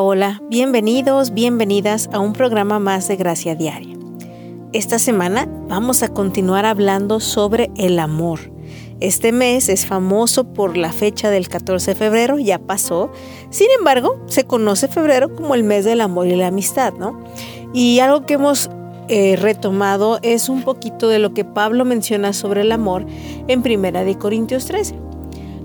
Hola, 0.00 0.40
bienvenidos, 0.48 1.34
bienvenidas 1.34 2.08
a 2.12 2.20
un 2.20 2.32
programa 2.32 2.78
más 2.78 3.08
de 3.08 3.16
Gracia 3.16 3.56
Diaria. 3.56 3.96
Esta 4.72 4.96
semana 5.00 5.48
vamos 5.66 6.04
a 6.04 6.14
continuar 6.14 6.66
hablando 6.66 7.18
sobre 7.18 7.68
el 7.76 7.98
amor. 7.98 8.38
Este 9.00 9.32
mes 9.32 9.68
es 9.68 9.86
famoso 9.86 10.52
por 10.52 10.76
la 10.76 10.92
fecha 10.92 11.30
del 11.30 11.48
14 11.48 11.90
de 11.90 11.94
febrero, 11.96 12.38
ya 12.38 12.60
pasó. 12.60 13.10
Sin 13.50 13.66
embargo, 13.76 14.22
se 14.26 14.44
conoce 14.44 14.86
febrero 14.86 15.34
como 15.34 15.56
el 15.56 15.64
mes 15.64 15.84
del 15.84 16.00
amor 16.00 16.28
y 16.28 16.36
la 16.36 16.46
amistad, 16.46 16.92
¿no? 16.92 17.18
Y 17.74 17.98
algo 17.98 18.24
que 18.24 18.34
hemos 18.34 18.70
eh, 19.08 19.34
retomado 19.34 20.20
es 20.22 20.48
un 20.48 20.62
poquito 20.62 21.08
de 21.08 21.18
lo 21.18 21.34
que 21.34 21.44
Pablo 21.44 21.84
menciona 21.84 22.32
sobre 22.32 22.60
el 22.60 22.70
amor 22.70 23.04
en 23.48 23.62
Primera 23.62 24.04
de 24.04 24.16
Corintios 24.16 24.66
13. 24.66 25.07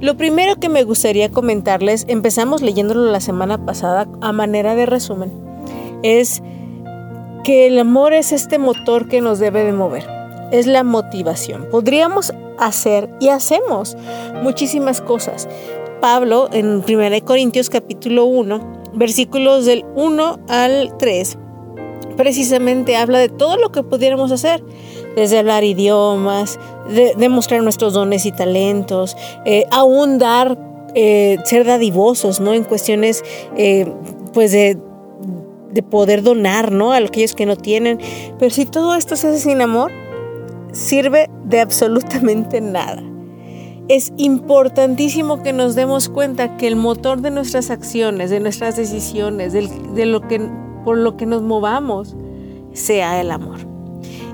Lo 0.03 0.17
primero 0.17 0.57
que 0.57 0.67
me 0.67 0.83
gustaría 0.83 1.31
comentarles, 1.31 2.03
empezamos 2.09 2.61
leyéndolo 2.61 3.09
la 3.09 3.21
semana 3.21 3.65
pasada 3.65 4.05
a 4.19 4.33
manera 4.33 4.75
de 4.75 4.85
resumen, 4.85 5.31
es 6.03 6.43
que 7.45 7.67
el 7.67 7.79
amor 7.79 8.11
es 8.11 8.33
este 8.33 8.59
motor 8.59 9.07
que 9.07 9.21
nos 9.21 9.39
debe 9.39 9.63
de 9.63 9.71
mover, 9.71 10.05
es 10.51 10.67
la 10.67 10.83
motivación. 10.83 11.69
Podríamos 11.71 12.33
hacer 12.59 13.09
y 13.21 13.29
hacemos 13.29 13.95
muchísimas 14.43 14.99
cosas. 14.99 15.47
Pablo 16.01 16.49
en 16.51 16.83
1 16.85 17.23
Corintios 17.23 17.69
capítulo 17.69 18.25
1, 18.25 18.91
versículos 18.95 19.65
del 19.65 19.85
1 19.95 20.39
al 20.49 20.97
3, 20.99 21.37
precisamente 22.15 22.95
habla 22.95 23.19
de 23.19 23.29
todo 23.29 23.57
lo 23.57 23.71
que 23.71 23.83
pudiéramos 23.83 24.31
hacer 24.31 24.63
desde 25.15 25.39
hablar 25.39 25.63
idiomas, 25.63 26.59
de, 26.89 27.13
demostrar 27.17 27.61
nuestros 27.61 27.93
dones 27.93 28.25
y 28.25 28.31
talentos, 28.31 29.15
eh, 29.45 29.65
aún 29.71 30.17
dar, 30.17 30.57
eh, 30.95 31.37
ser 31.45 31.65
dadivosos, 31.65 32.39
¿no? 32.39 32.53
En 32.53 32.63
cuestiones, 32.63 33.23
eh, 33.55 33.91
pues, 34.33 34.51
de, 34.51 34.77
de, 35.71 35.83
poder 35.83 36.23
donar, 36.23 36.71
¿no? 36.71 36.91
A 36.93 36.97
aquellos 36.97 37.35
que 37.35 37.45
no 37.45 37.55
tienen. 37.55 37.99
Pero 38.39 38.51
si 38.51 38.65
todo 38.65 38.95
esto 38.95 39.15
se 39.15 39.27
hace 39.27 39.39
sin 39.39 39.61
amor, 39.61 39.91
sirve 40.71 41.29
de 41.45 41.61
absolutamente 41.61 42.61
nada. 42.61 43.03
Es 43.89 44.13
importantísimo 44.17 45.43
que 45.43 45.51
nos 45.51 45.75
demos 45.75 46.07
cuenta 46.07 46.55
que 46.55 46.67
el 46.67 46.77
motor 46.77 47.21
de 47.21 47.31
nuestras 47.31 47.69
acciones, 47.69 48.29
de 48.29 48.39
nuestras 48.39 48.77
decisiones, 48.77 49.51
de 49.51 50.05
lo 50.05 50.21
que, 50.21 50.49
por 50.83 50.97
lo 50.97 51.17
que 51.17 51.25
nos 51.25 51.41
movamos, 51.41 52.15
sea 52.73 53.19
el 53.21 53.31
amor. 53.31 53.59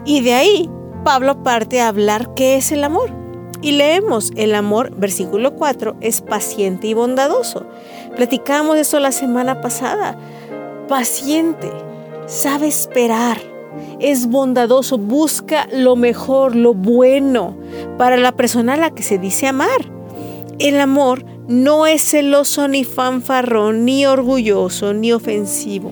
Y 0.05 0.21
de 0.21 0.33
ahí 0.33 0.69
Pablo 1.03 1.43
parte 1.43 1.81
a 1.81 1.87
hablar 1.87 2.33
qué 2.35 2.57
es 2.57 2.71
el 2.71 2.83
amor. 2.83 3.11
Y 3.61 3.73
leemos, 3.73 4.31
el 4.37 4.55
amor, 4.55 4.95
versículo 4.95 5.55
4, 5.55 5.97
es 5.99 6.21
paciente 6.21 6.87
y 6.87 6.93
bondadoso. 6.93 7.65
Platicamos 8.15 8.77
eso 8.77 8.99
la 8.99 9.11
semana 9.11 9.59
pasada. 9.59 10.17
Paciente, 10.87 11.69
sabe 12.25 12.67
esperar, 12.67 13.37
es 13.99 14.27
bondadoso, 14.27 14.97
busca 14.97 15.67
lo 15.73 15.95
mejor, 15.95 16.55
lo 16.55 16.73
bueno 16.73 17.55
para 17.97 18.17
la 18.17 18.31
persona 18.31 18.73
a 18.73 18.77
la 18.77 18.91
que 18.91 19.03
se 19.03 19.17
dice 19.17 19.47
amar. 19.47 19.91
El 20.57 20.79
amor 20.79 21.25
no 21.49 21.87
es 21.87 22.03
celoso 22.03 22.67
ni 22.67 22.83
fanfarrón, 22.83 23.83
ni 23.83 24.05
orgulloso, 24.05 24.93
ni 24.93 25.11
ofensivo. 25.11 25.91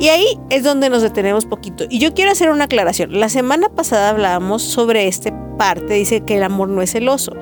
Y 0.00 0.08
ahí 0.08 0.24
es 0.48 0.64
donde 0.64 0.88
nos 0.88 1.02
detenemos 1.02 1.44
poquito. 1.44 1.84
Y 1.90 1.98
yo 1.98 2.14
quiero 2.14 2.32
hacer 2.32 2.50
una 2.50 2.64
aclaración. 2.64 3.20
La 3.20 3.28
semana 3.28 3.68
pasada 3.68 4.08
hablábamos 4.08 4.62
sobre 4.62 5.06
este 5.06 5.32
parte, 5.58 5.94
dice 5.94 6.22
que 6.22 6.38
el 6.38 6.42
amor 6.42 6.70
no 6.70 6.80
es 6.80 6.92
celoso. 6.92 7.32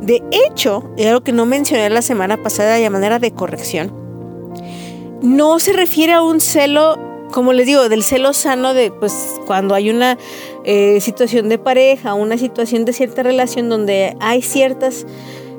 De 0.00 0.22
hecho, 0.32 0.90
es 0.96 1.06
algo 1.06 1.22
que 1.22 1.32
no 1.32 1.44
mencioné 1.44 1.90
la 1.90 2.02
semana 2.02 2.42
pasada 2.42 2.76
de 2.76 2.90
manera 2.90 3.18
de 3.18 3.32
corrección, 3.32 3.92
no 5.22 5.58
se 5.58 5.72
refiere 5.72 6.12
a 6.12 6.22
un 6.22 6.40
celo 6.40 6.98
como 7.32 7.52
les 7.52 7.66
digo, 7.66 7.88
del 7.88 8.04
celo 8.04 8.32
sano 8.32 8.74
de 8.74 8.92
pues 8.92 9.40
cuando 9.44 9.74
hay 9.74 9.90
una 9.90 10.16
eh, 10.64 11.00
situación 11.00 11.48
de 11.48 11.58
pareja, 11.58 12.14
una 12.14 12.38
situación 12.38 12.84
de 12.84 12.92
cierta 12.92 13.24
relación 13.24 13.68
donde 13.68 14.16
hay 14.20 14.40
ciertas 14.40 15.04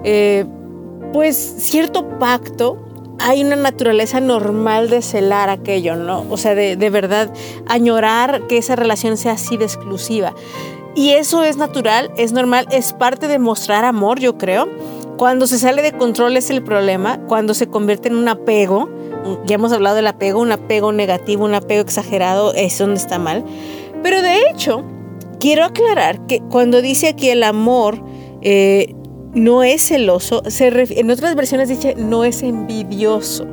eh, 0.06 0.46
pues 1.16 1.38
cierto 1.60 2.20
pacto, 2.20 2.78
hay 3.20 3.42
una 3.42 3.56
naturaleza 3.56 4.20
normal 4.20 4.90
de 4.90 5.02
celar 5.02 5.48
aquello, 5.48 5.96
¿no? 5.96 6.26
O 6.30 6.36
sea, 6.36 6.56
de, 6.56 6.90
verdad 6.90 7.34
añorar 7.68 8.48
que 8.48 8.58
esa 8.58 8.76
relación 8.76 9.16
sea 9.16 9.32
así 9.32 9.56
de 9.56 9.64
exclusiva. 9.64 10.36
Y 10.94 11.12
eso 11.12 11.46
es 11.46 11.56
natural, 11.56 12.12
es 12.18 12.34
normal, 12.34 12.68
es 12.70 12.92
parte 12.92 13.30
de 13.30 13.40
mostrar 13.40 13.86
amor, 13.86 14.20
yo 14.20 14.38
creo. 14.38 14.68
Cuando 15.16 15.48
se 15.48 15.58
sale 15.58 15.82
de 15.82 15.94
control 15.94 16.36
es 16.36 16.50
el 16.50 16.62
problema, 16.62 17.22
cuando 17.28 17.54
se 17.54 17.68
convierte 17.68 18.10
en 18.10 18.18
un 18.18 18.28
apego, 18.28 18.90
ya 19.46 19.56
hemos 19.56 19.72
hablado 19.72 19.96
del 19.96 20.08
apego, 20.08 20.42
un 20.42 20.52
apego 20.52 20.92
negativo, 20.92 21.46
un 21.46 21.56
apego 21.56 21.82
exagerado, 21.82 22.54
es 22.56 22.78
donde 22.78 22.98
está 22.98 23.20
mal. 23.20 23.46
Pero 24.04 24.22
de 24.22 24.50
hecho, 24.50 24.84
quiero 25.40 25.64
aclarar 25.64 26.28
que 26.28 26.42
cuando 26.42 26.82
dice 26.82 27.08
aquí 27.08 27.30
el 27.30 27.44
amor, 27.44 28.04
eh, 28.42 28.94
no 29.36 29.64
es 29.64 29.86
celoso, 29.86 30.42
se 30.48 30.68
en 31.00 31.12
otras 31.12 31.36
versiones 31.36 31.70
dice 31.70 31.94
no 31.96 32.24
es 32.24 32.42
envidioso. 32.42 33.46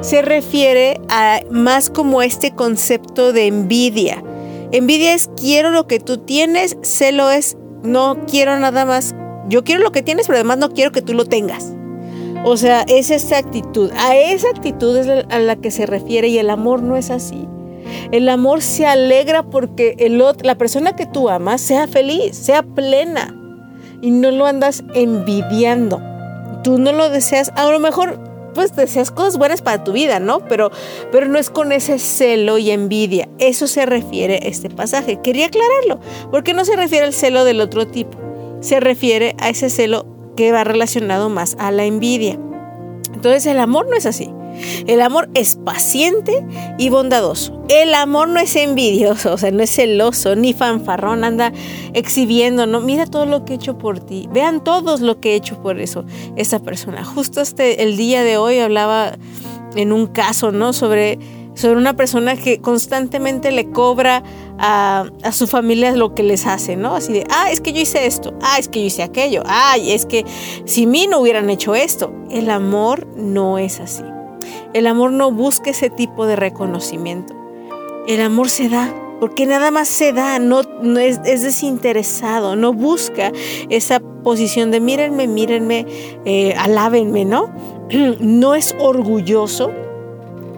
Se 0.00 0.20
refiere 0.20 1.00
a 1.08 1.40
más 1.50 1.88
como 1.88 2.20
este 2.20 2.50
concepto 2.50 3.32
de 3.32 3.46
envidia. 3.46 4.22
Envidia 4.72 5.14
es 5.14 5.30
quiero 5.40 5.70
lo 5.70 5.86
que 5.86 6.00
tú 6.00 6.18
tienes, 6.18 6.76
celo 6.82 7.30
es 7.30 7.56
no 7.82 8.26
quiero 8.26 8.58
nada 8.58 8.84
más. 8.84 9.14
Yo 9.48 9.62
quiero 9.62 9.82
lo 9.82 9.92
que 9.92 10.02
tienes, 10.02 10.26
pero 10.26 10.38
además 10.38 10.58
no 10.58 10.70
quiero 10.70 10.90
que 10.90 11.00
tú 11.00 11.14
lo 11.14 11.24
tengas. 11.24 11.72
O 12.44 12.56
sea, 12.56 12.82
es 12.88 13.10
esa 13.10 13.38
actitud. 13.38 13.90
A 13.96 14.16
esa 14.16 14.48
actitud 14.48 14.96
es 14.96 15.24
a 15.30 15.38
la 15.38 15.56
que 15.56 15.70
se 15.70 15.86
refiere 15.86 16.28
y 16.28 16.38
el 16.38 16.50
amor 16.50 16.82
no 16.82 16.96
es 16.96 17.10
así. 17.10 17.46
El 18.10 18.28
amor 18.28 18.62
se 18.62 18.86
alegra 18.86 19.44
porque 19.44 19.94
el 19.98 20.22
la 20.42 20.56
persona 20.56 20.96
que 20.96 21.06
tú 21.06 21.28
amas 21.28 21.60
sea 21.60 21.86
feliz, 21.86 22.36
sea 22.36 22.62
plena 22.62 23.43
y 24.04 24.10
no 24.10 24.30
lo 24.30 24.44
andas 24.44 24.84
envidiando. 24.92 25.98
Tú 26.62 26.76
no 26.78 26.92
lo 26.92 27.08
deseas, 27.08 27.50
a 27.56 27.70
lo 27.70 27.78
mejor 27.78 28.20
pues 28.52 28.76
deseas 28.76 29.10
cosas 29.10 29.38
buenas 29.38 29.62
para 29.62 29.82
tu 29.82 29.92
vida, 29.92 30.20
¿no? 30.20 30.40
Pero, 30.40 30.70
pero 31.10 31.26
no 31.26 31.38
es 31.38 31.48
con 31.48 31.72
ese 31.72 31.98
celo 31.98 32.58
y 32.58 32.70
envidia. 32.70 33.30
Eso 33.38 33.66
se 33.66 33.86
refiere 33.86 34.46
este 34.46 34.68
pasaje. 34.68 35.20
Quería 35.22 35.46
aclararlo, 35.46 36.00
porque 36.30 36.52
no 36.52 36.66
se 36.66 36.76
refiere 36.76 37.06
al 37.06 37.14
celo 37.14 37.44
del 37.44 37.62
otro 37.62 37.86
tipo. 37.86 38.18
Se 38.60 38.78
refiere 38.78 39.34
a 39.38 39.48
ese 39.48 39.70
celo 39.70 40.04
que 40.36 40.52
va 40.52 40.64
relacionado 40.64 41.30
más 41.30 41.56
a 41.58 41.70
la 41.70 41.86
envidia. 41.86 42.38
Entonces 43.14 43.46
el 43.46 43.58
amor 43.58 43.88
no 43.88 43.96
es 43.96 44.04
así. 44.04 44.30
El 44.86 45.00
amor 45.00 45.28
es 45.34 45.56
paciente 45.56 46.44
y 46.78 46.88
bondadoso. 46.88 47.62
El 47.68 47.94
amor 47.94 48.28
no 48.28 48.40
es 48.40 48.56
envidioso, 48.56 49.32
o 49.34 49.38
sea, 49.38 49.50
no 49.50 49.62
es 49.62 49.74
celoso 49.74 50.36
ni 50.36 50.52
fanfarrón, 50.52 51.24
anda 51.24 51.52
exhibiendo, 51.92 52.66
no, 52.66 52.80
mira 52.80 53.06
todo 53.06 53.26
lo 53.26 53.44
que 53.44 53.54
he 53.54 53.56
hecho 53.56 53.78
por 53.78 54.00
ti. 54.00 54.28
Vean 54.32 54.62
todos 54.62 55.00
lo 55.00 55.20
que 55.20 55.32
he 55.32 55.34
hecho 55.36 55.60
por 55.62 55.80
eso, 55.80 56.04
esa 56.36 56.58
persona. 56.58 57.04
Justo 57.04 57.40
este, 57.40 57.82
el 57.82 57.96
día 57.96 58.22
de 58.22 58.36
hoy 58.36 58.58
hablaba 58.58 59.16
en 59.74 59.92
un 59.92 60.06
caso, 60.06 60.52
¿no? 60.52 60.72
Sobre, 60.72 61.18
sobre 61.54 61.76
una 61.76 61.94
persona 61.94 62.36
que 62.36 62.60
constantemente 62.60 63.50
le 63.50 63.70
cobra 63.70 64.22
a, 64.58 65.06
a, 65.22 65.32
su 65.32 65.46
familia 65.46 65.92
lo 65.92 66.14
que 66.14 66.22
les 66.22 66.46
hace, 66.46 66.76
¿no? 66.76 66.94
Así 66.94 67.12
de, 67.12 67.26
ah, 67.30 67.50
es 67.50 67.60
que 67.60 67.72
yo 67.72 67.80
hice 67.80 68.06
esto, 68.06 68.34
ah, 68.42 68.58
es 68.58 68.68
que 68.68 68.80
yo 68.80 68.86
hice 68.86 69.02
aquello, 69.02 69.42
ay, 69.46 69.92
es 69.92 70.06
que 70.06 70.24
si 70.64 70.86
mí 70.86 71.06
no 71.08 71.20
hubieran 71.20 71.50
hecho 71.50 71.74
esto. 71.74 72.12
El 72.30 72.50
amor 72.50 73.06
no 73.16 73.58
es 73.58 73.78
así. 73.78 74.02
El 74.74 74.88
amor 74.88 75.12
no 75.12 75.30
busca 75.30 75.70
ese 75.70 75.88
tipo 75.88 76.26
de 76.26 76.34
reconocimiento. 76.34 77.32
El 78.08 78.20
amor 78.20 78.50
se 78.50 78.68
da, 78.68 78.92
porque 79.20 79.46
nada 79.46 79.70
más 79.70 79.86
se 79.86 80.12
da, 80.12 80.40
no, 80.40 80.60
es, 80.98 81.22
desinteresado, 81.22 82.56
no 82.56 82.72
busca 82.72 83.30
esa 83.70 84.00
posición 84.00 84.72
de 84.72 84.80
mírenme, 84.80 85.28
mírenme, 85.28 85.86
eh, 86.24 86.54
alábenme, 86.58 87.24
¿no? 87.24 87.50
No 88.18 88.56
es 88.56 88.74
orgulloso, 88.80 89.70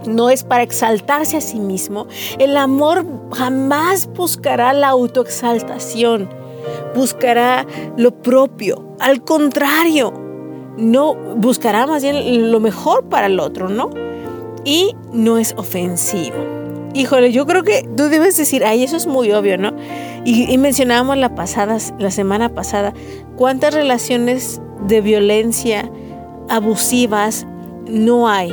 no 0.06 0.30
es 0.30 0.44
para 0.44 0.62
exaltarse 0.62 1.36
a 1.36 1.40
sí 1.42 1.60
mismo. 1.60 2.06
El 2.38 2.56
amor 2.56 3.04
jamás 3.32 4.08
buscará 4.14 4.72
la 4.72 4.88
autoexaltación, 4.88 6.30
buscará 6.94 7.66
lo 7.98 8.22
propio. 8.22 8.96
Al 8.98 9.22
contrario, 9.22 10.25
no 10.76 11.14
buscará 11.14 11.86
más 11.86 12.02
bien 12.02 12.50
lo 12.50 12.60
mejor 12.60 13.04
para 13.04 13.26
el 13.26 13.40
otro, 13.40 13.68
¿no? 13.68 13.90
Y 14.64 14.94
no 15.12 15.38
es 15.38 15.54
ofensivo. 15.56 16.36
Híjole, 16.94 17.30
yo 17.30 17.46
creo 17.46 17.62
que 17.62 17.86
tú 17.96 18.04
debes 18.04 18.36
decir, 18.36 18.64
ay, 18.64 18.82
eso 18.82 18.96
es 18.96 19.06
muy 19.06 19.30
obvio, 19.32 19.58
¿no? 19.58 19.72
Y, 20.24 20.56
mencionábamos 20.58 21.18
la, 21.18 21.34
pasada, 21.34 21.76
la 21.98 22.10
semana 22.10 22.48
pasada 22.48 22.94
cuántas 23.36 23.74
relaciones 23.74 24.60
de 24.86 25.00
violencia 25.02 25.90
abusivas 26.48 27.46
no 27.86 28.28
hay, 28.28 28.50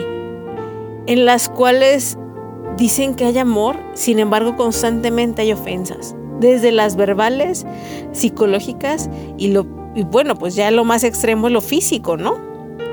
en 1.08 1.26
las 1.26 1.50
cuales 1.50 2.18
dicen 2.78 3.16
que 3.16 3.26
hay 3.26 3.38
amor, 3.38 3.78
sin 3.94 4.20
embargo 4.20 4.56
constantemente 4.58 5.44
hay 5.44 5.54
ofensas, 5.54 6.16
desde 6.40 6.72
las 6.72 6.96
verbales, 6.96 7.66
psicológicas 8.12 9.10
y 9.38 9.50
lo 9.50 9.83
y 9.96 10.04
bueno, 10.04 10.36
pues 10.36 10.56
ya 10.56 10.72
lo 10.72 10.84
más 10.84 11.04
extremo 11.04 11.48
es 11.48 11.54
lo 11.54 11.62
físico, 11.62 12.18
¿no? 12.18 12.38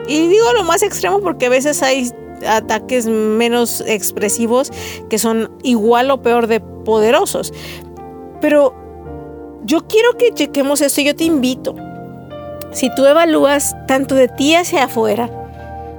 Y 0.08 0.26
digo 0.28 0.52
lo 0.54 0.64
más 0.64 0.82
extremo 0.82 1.20
porque 1.20 1.46
a 1.46 1.50
veces 1.50 1.82
hay 1.82 2.10
ataques 2.46 3.06
menos 3.06 3.82
expresivos 3.86 4.70
que 5.08 5.18
son 5.18 5.50
igual 5.62 6.10
o 6.10 6.22
peor 6.22 6.46
de 6.46 6.60
poderosos. 6.60 7.52
Pero 8.40 8.74
yo 9.64 9.86
quiero 9.86 10.16
que 10.16 10.32
chequemos 10.32 10.80
esto 10.80 11.00
yo 11.00 11.14
te 11.14 11.24
invito. 11.24 11.74
Si 12.72 12.92
tú 12.94 13.04
evalúas 13.04 13.74
tanto 13.86 14.14
de 14.14 14.28
ti 14.28 14.54
hacia 14.54 14.84
afuera 14.84 15.30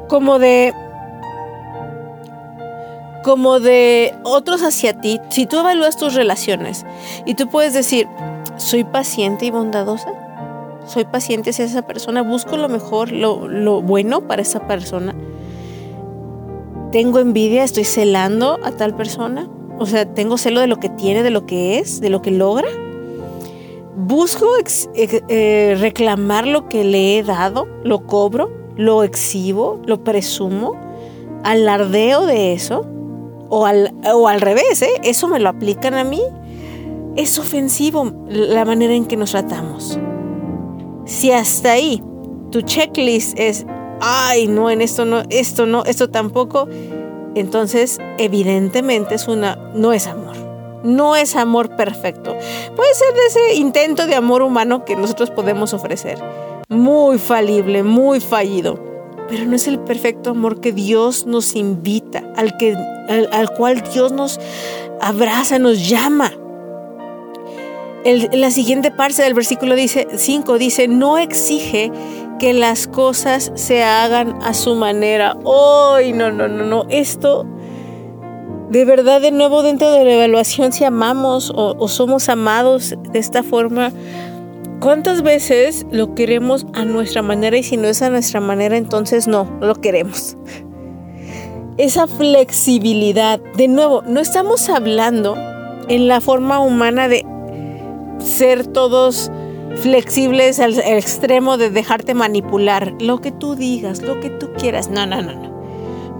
como 0.08 0.40
de 0.40 0.74
como 3.24 3.60
de 3.60 4.16
otros 4.24 4.64
hacia 4.64 5.00
ti, 5.00 5.20
si 5.30 5.46
tú 5.46 5.60
evalúas 5.60 5.96
tus 5.96 6.16
relaciones 6.16 6.86
y 7.26 7.36
tú 7.36 7.48
puedes 7.50 7.74
decir, 7.74 8.08
soy 8.58 8.84
paciente 8.84 9.46
y 9.46 9.52
bondadosa, 9.52 10.12
soy 10.86 11.06
paciente 11.06 11.52
hacia 11.52 11.66
esa 11.66 11.84
persona, 11.84 12.22
busco 12.22 12.58
lo 12.58 12.70
mejor, 12.70 13.12
lo, 13.12 13.48
lo 13.48 13.82
bueno 13.82 14.28
para 14.28 14.42
esa 14.42 14.68
persona, 14.68 15.16
tengo 16.92 17.20
envidia, 17.20 17.64
estoy 17.64 17.86
celando 17.86 18.60
a 18.64 18.72
tal 18.72 18.96
persona, 18.96 19.50
o 19.80 19.86
sea, 19.86 20.06
tengo 20.14 20.38
celo 20.38 20.60
de 20.60 20.68
lo 20.68 20.78
que 20.78 20.90
tiene, 20.90 21.24
de 21.24 21.30
lo 21.30 21.46
que 21.46 21.80
es, 21.80 22.02
de 22.02 22.10
lo 22.10 22.22
que 22.22 22.32
logra. 22.32 22.68
Busco 23.96 24.46
eh, 24.96 25.78
reclamar 25.80 26.46
lo 26.48 26.68
que 26.68 26.84
le 26.84 27.18
he 27.18 27.24
dado, 27.24 27.68
lo 27.84 28.06
cobro, 28.06 28.52
lo 28.76 29.04
exhibo, 29.04 29.82
lo 29.86 30.04
presumo, 30.04 30.76
alardeo 31.44 32.26
de 32.26 32.54
eso 32.54 32.86
o 33.50 33.66
al, 33.66 33.94
o 34.14 34.28
al 34.28 34.42
revés, 34.42 34.82
¿eh? 34.82 34.92
eso 35.04 35.28
me 35.28 35.40
lo 35.40 35.50
aplican 35.50 35.94
a 35.94 36.04
mí. 36.04 36.22
Es 37.16 37.38
ofensivo 37.40 38.12
la 38.30 38.64
manera 38.64 38.94
en 38.94 39.06
que 39.06 39.18
nos 39.18 39.32
tratamos. 39.32 40.00
Si 41.12 41.30
hasta 41.34 41.74
ahí 41.74 42.02
tu 42.52 42.62
checklist 42.62 43.38
es, 43.38 43.66
ay, 44.00 44.48
no, 44.48 44.70
en 44.70 44.82
esto 44.82 45.04
no, 45.04 45.24
esto 45.30 45.66
no, 45.66 45.84
esto 45.84 46.10
tampoco, 46.10 46.70
entonces 47.36 47.98
evidentemente 48.18 49.16
es 49.16 49.28
una, 49.28 49.58
no 49.76 49.92
es 49.92 50.08
amor. 50.08 50.38
No 50.84 51.18
es 51.18 51.36
amor 51.36 51.76
perfecto. 51.76 52.34
Puede 52.76 52.94
ser 52.94 53.14
de 53.14 53.26
ese 53.28 53.56
intento 53.56 54.08
de 54.08 54.16
amor 54.16 54.42
humano 54.42 54.86
que 54.86 54.96
nosotros 54.96 55.30
podemos 55.30 55.74
ofrecer. 55.74 56.18
Muy 56.70 57.20
falible, 57.20 57.84
muy 57.84 58.22
fallido 58.22 58.92
pero 59.32 59.46
no 59.46 59.56
es 59.56 59.66
el 59.68 59.80
perfecto 59.80 60.32
amor 60.32 60.60
que 60.60 60.74
Dios 60.74 61.26
nos 61.26 61.56
invita, 61.56 62.22
al, 62.36 62.58
que, 62.58 62.76
al, 63.32 63.50
cual 63.54 63.82
Dios 63.94 64.12
nos 64.12 64.42
abraza, 65.00 65.58
nos 65.58 65.88
llama. 65.88 66.34
La 68.04 68.52
siguiente 68.52 68.92
parte 68.92 69.22
del 69.22 69.34
versículo 69.34 69.76
dice, 69.76 70.08
5 70.16 70.58
dice, 70.58 70.88
no 70.88 71.18
exige 71.18 71.92
que 72.40 72.54
las 72.54 72.88
cosas 72.88 73.52
se 73.56 73.84
hagan 73.84 74.38
a 74.42 74.54
su 74.54 74.76
manera. 74.76 75.38
¡Ay, 75.96 76.14
no, 76.14 76.32
no, 76.32 76.48
no, 76.48 76.66
no! 76.66 76.86
Esto, 76.90 77.46
de 78.70 78.86
verdad, 78.86 79.22
de 79.22 79.32
nuevo 79.32 79.62
dentro 79.62 79.92
de 79.92 80.04
la 80.04 80.14
evaluación, 80.14 80.74
si 80.74 80.84
amamos 80.84 81.52
o, 81.52 81.76
o 81.78 81.88
somos 81.88 82.30
amados 82.30 82.96
de 83.12 83.20
esta 83.20 83.44
forma, 83.44 83.92
¿Cuántas 84.82 85.22
veces 85.22 85.86
lo 85.92 86.16
queremos 86.16 86.66
a 86.74 86.86
nuestra 86.86 87.22
manera 87.22 87.56
y 87.56 87.62
si 87.62 87.78
no 87.78 87.88
es 87.88 88.02
a 88.02 88.10
nuestra 88.10 88.40
manera, 88.42 88.78
entonces 88.78 89.28
no, 89.28 89.44
no 89.60 89.68
lo 89.68 89.76
queremos? 89.76 90.36
Esa 91.78 92.08
flexibilidad, 92.08 93.40
de 93.58 93.68
nuevo, 93.68 94.02
no 94.08 94.20
estamos 94.20 94.70
hablando 94.70 95.36
en 95.88 96.08
la 96.08 96.20
forma 96.20 96.60
humana 96.60 97.08
de 97.08 97.24
ser 98.22 98.68
todos 98.68 99.32
flexibles 99.78 100.60
al 100.60 100.78
extremo 100.80 101.58
de 101.58 101.70
dejarte 101.70 102.14
manipular, 102.14 102.94
lo 103.00 103.22
que 103.22 103.32
tú 103.32 103.56
digas, 103.56 104.02
lo 104.02 104.20
que 104.20 104.30
tú 104.30 104.50
quieras. 104.58 104.90
No, 104.90 105.06
no, 105.06 105.22
no, 105.22 105.34
no. 105.34 105.52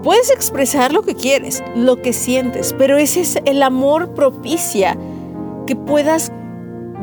Puedes 0.02 0.30
expresar 0.30 0.92
lo 0.92 1.02
que 1.02 1.14
quieres, 1.14 1.62
lo 1.76 2.02
que 2.02 2.12
sientes, 2.12 2.74
pero 2.76 2.96
ese 2.96 3.20
es 3.20 3.38
el 3.44 3.62
amor 3.62 4.14
propicia 4.14 4.98
que 5.66 5.76
puedas 5.76 6.32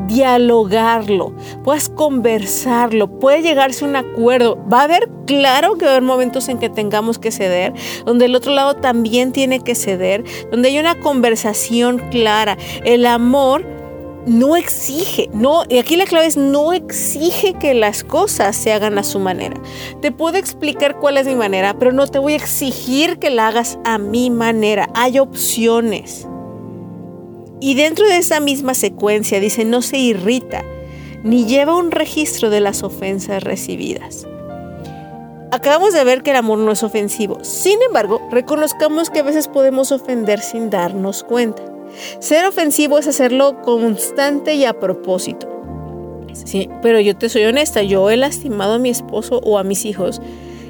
dialogarlo, 0.06 1.32
puedas 1.64 1.88
conversarlo, 1.88 3.18
puede 3.18 3.42
llegarse 3.42 3.84
a 3.84 3.88
un 3.88 3.96
acuerdo. 3.96 4.58
Va 4.70 4.80
a 4.80 4.84
haber, 4.84 5.08
claro 5.26 5.76
que 5.76 5.84
va 5.84 5.92
a 5.92 5.94
haber 5.94 6.06
momentos 6.06 6.48
en 6.48 6.58
que 6.58 6.68
tengamos 6.68 7.18
que 7.18 7.30
ceder, 7.30 7.72
donde 8.04 8.26
el 8.26 8.34
otro 8.34 8.52
lado 8.52 8.74
también 8.74 9.32
tiene 9.32 9.60
que 9.60 9.74
ceder, 9.74 10.24
donde 10.50 10.68
hay 10.68 10.78
una 10.78 10.98
conversación 10.98 11.98
clara. 12.10 12.58
El 12.84 13.06
amor 13.06 13.64
no 14.26 14.56
exige, 14.56 15.30
no, 15.32 15.62
y 15.68 15.78
aquí 15.78 15.96
la 15.96 16.04
clave 16.04 16.26
es 16.26 16.36
no 16.36 16.72
exige 16.72 17.54
que 17.54 17.74
las 17.74 18.04
cosas 18.04 18.56
se 18.56 18.72
hagan 18.72 18.98
a 18.98 19.02
su 19.02 19.18
manera. 19.18 19.60
Te 20.02 20.12
puedo 20.12 20.36
explicar 20.36 20.98
cuál 20.98 21.16
es 21.16 21.26
mi 21.26 21.34
manera, 21.34 21.78
pero 21.78 21.92
no 21.92 22.06
te 22.06 22.18
voy 22.18 22.34
a 22.34 22.36
exigir 22.36 23.18
que 23.18 23.30
la 23.30 23.48
hagas 23.48 23.78
a 23.84 23.98
mi 23.98 24.30
manera. 24.30 24.90
Hay 24.94 25.18
opciones. 25.18 26.26
Y 27.60 27.74
dentro 27.74 28.06
de 28.06 28.18
esa 28.18 28.40
misma 28.40 28.74
secuencia 28.74 29.40
dice, 29.40 29.64
no 29.64 29.82
se 29.82 29.98
irrita, 29.98 30.64
ni 31.22 31.46
lleva 31.46 31.76
un 31.76 31.90
registro 31.90 32.50
de 32.50 32.60
las 32.60 32.82
ofensas 32.82 33.42
recibidas. 33.42 34.26
Acabamos 35.52 35.92
de 35.92 36.04
ver 36.04 36.22
que 36.22 36.30
el 36.30 36.36
amor 36.36 36.58
no 36.58 36.72
es 36.72 36.82
ofensivo. 36.82 37.42
Sin 37.42 37.82
embargo, 37.82 38.20
reconozcamos 38.30 39.10
que 39.10 39.18
a 39.18 39.24
veces 39.24 39.48
podemos 39.48 39.92
ofender 39.92 40.40
sin 40.40 40.70
darnos 40.70 41.24
cuenta. 41.24 41.69
Ser 42.18 42.46
ofensivo 42.46 42.98
es 42.98 43.06
hacerlo 43.06 43.62
constante 43.62 44.54
y 44.54 44.64
a 44.64 44.78
propósito. 44.78 45.48
Sí, 46.32 46.68
pero 46.82 47.00
yo 47.00 47.16
te 47.16 47.28
soy 47.28 47.44
honesta, 47.44 47.82
yo 47.82 48.10
he 48.10 48.16
lastimado 48.16 48.74
a 48.74 48.78
mi 48.78 48.90
esposo 48.90 49.40
o 49.42 49.58
a 49.58 49.64
mis 49.64 49.84
hijos. 49.84 50.20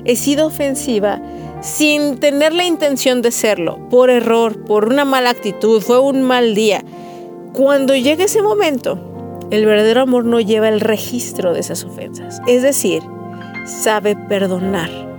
He 0.04 0.16
sido 0.16 0.46
ofensiva 0.46 1.20
sin 1.60 2.18
tener 2.18 2.54
la 2.54 2.64
intención 2.64 3.20
de 3.22 3.30
serlo, 3.30 3.78
por 3.90 4.08
error, 4.08 4.64
por 4.64 4.86
una 4.86 5.04
mala 5.04 5.30
actitud, 5.30 5.82
fue 5.82 6.00
un 6.00 6.22
mal 6.22 6.54
día. 6.54 6.82
Cuando 7.52 7.94
llega 7.94 8.24
ese 8.24 8.40
momento, 8.42 8.98
el 9.50 9.66
verdadero 9.66 10.02
amor 10.02 10.24
no 10.24 10.40
lleva 10.40 10.68
el 10.68 10.80
registro 10.80 11.52
de 11.52 11.60
esas 11.60 11.84
ofensas, 11.84 12.40
es 12.46 12.62
decir, 12.62 13.02
sabe 13.66 14.16
perdonar. 14.16 15.09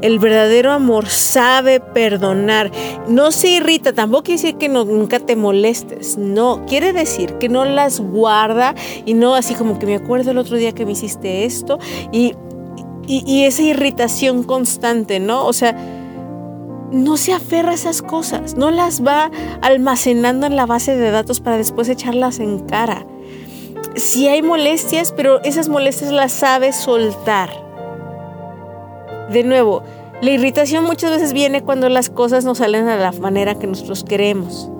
El 0.00 0.18
verdadero 0.18 0.72
amor 0.72 1.06
sabe 1.06 1.80
perdonar. 1.80 2.70
No 3.08 3.30
se 3.30 3.48
irrita, 3.48 3.92
tampoco 3.92 4.24
quiere 4.24 4.42
decir 4.42 4.58
que 4.58 4.68
nunca 4.68 5.20
te 5.20 5.36
molestes. 5.36 6.16
No, 6.18 6.64
quiere 6.66 6.92
decir 6.92 7.34
que 7.34 7.48
no 7.48 7.64
las 7.64 8.00
guarda 8.00 8.74
y 9.04 9.14
no 9.14 9.34
así 9.34 9.54
como 9.54 9.78
que 9.78 9.86
me 9.86 9.94
acuerdo 9.94 10.30
el 10.30 10.38
otro 10.38 10.56
día 10.56 10.72
que 10.72 10.86
me 10.86 10.92
hiciste 10.92 11.44
esto 11.44 11.78
y 12.12 12.34
y, 13.06 13.44
esa 13.44 13.62
irritación 13.62 14.42
constante, 14.42 15.20
¿no? 15.20 15.46
O 15.46 15.52
sea, 15.52 15.72
no 16.92 17.16
se 17.16 17.32
aferra 17.32 17.70
a 17.70 17.74
esas 17.74 18.02
cosas, 18.02 18.56
no 18.56 18.70
las 18.70 19.04
va 19.04 19.30
almacenando 19.60 20.46
en 20.46 20.56
la 20.56 20.66
base 20.66 20.96
de 20.96 21.10
datos 21.10 21.40
para 21.40 21.56
después 21.56 21.88
echarlas 21.88 22.38
en 22.38 22.60
cara. 22.60 23.06
Sí 23.96 24.28
hay 24.28 24.42
molestias, 24.42 25.12
pero 25.12 25.42
esas 25.42 25.68
molestias 25.68 26.12
las 26.12 26.32
sabe 26.32 26.72
soltar. 26.72 27.50
De 29.32 29.44
nuevo, 29.44 29.82
la 30.20 30.30
irritación 30.30 30.84
muchas 30.84 31.10
veces 31.10 31.32
viene 31.32 31.62
cuando 31.62 31.88
las 31.88 32.10
cosas 32.10 32.44
no 32.44 32.54
salen 32.54 32.88
a 32.88 32.96
la 32.96 33.12
manera 33.12 33.54
que 33.54 33.66
nosotros 33.66 34.04
queremos. 34.04 34.70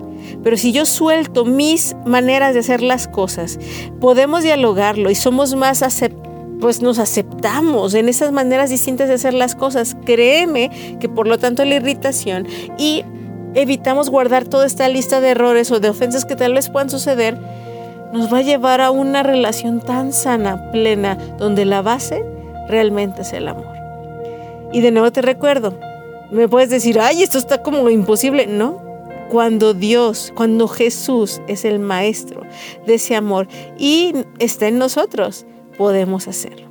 Pero 0.43 0.57
si 0.57 0.71
yo 0.71 0.85
suelto 0.85 1.43
mis 1.43 1.95
maneras 2.05 2.53
de 2.53 2.61
hacer 2.61 2.81
las 2.81 3.07
cosas, 3.07 3.59
podemos 3.99 4.43
dialogarlo 4.43 5.09
y 5.09 5.15
somos 5.15 5.55
más 5.55 5.83
pues 6.59 6.81
nos 6.81 6.97
aceptamos 6.97 7.93
en 7.93 8.07
esas 8.07 8.31
maneras 8.31 8.69
distintas 8.69 9.09
de 9.09 9.15
hacer 9.15 9.33
las 9.33 9.55
cosas. 9.55 9.97
Créeme 10.05 10.97
que 10.99 11.09
por 11.09 11.27
lo 11.27 11.37
tanto 11.37 11.65
la 11.65 11.75
irritación 11.75 12.47
y 12.77 13.03
evitamos 13.53 14.09
guardar 14.09 14.45
toda 14.45 14.65
esta 14.65 14.87
lista 14.87 15.19
de 15.19 15.31
errores 15.31 15.71
o 15.71 15.79
de 15.79 15.89
ofensas 15.89 16.25
que 16.25 16.35
tal 16.35 16.53
vez 16.53 16.69
puedan 16.69 16.89
suceder, 16.89 17.37
nos 18.13 18.31
va 18.31 18.37
a 18.37 18.43
llevar 18.43 18.79
a 18.81 18.91
una 18.91 19.23
relación 19.23 19.81
tan 19.81 20.13
sana, 20.13 20.71
plena, 20.71 21.17
donde 21.37 21.65
la 21.65 21.81
base 21.81 22.23
realmente 22.69 23.23
es 23.23 23.33
el 23.33 23.47
amor. 23.47 23.72
Y 24.73 24.81
de 24.81 24.91
nuevo 24.91 25.11
te 25.11 25.21
recuerdo, 25.21 25.79
me 26.31 26.49
puedes 26.49 26.69
decir, 26.69 26.99
ay, 26.99 27.23
esto 27.23 27.37
está 27.37 27.61
como 27.61 27.89
imposible. 27.89 28.47
No, 28.47 28.81
cuando 29.29 29.73
Dios, 29.73 30.33
cuando 30.35 30.67
Jesús 30.67 31.41
es 31.47 31.63
el 31.63 31.79
maestro 31.79 32.41
de 32.85 32.95
ese 32.95 33.15
amor 33.15 33.47
y 33.77 34.13
está 34.39 34.67
en 34.67 34.79
nosotros, 34.79 35.45
podemos 35.77 36.27
hacerlo. 36.27 36.67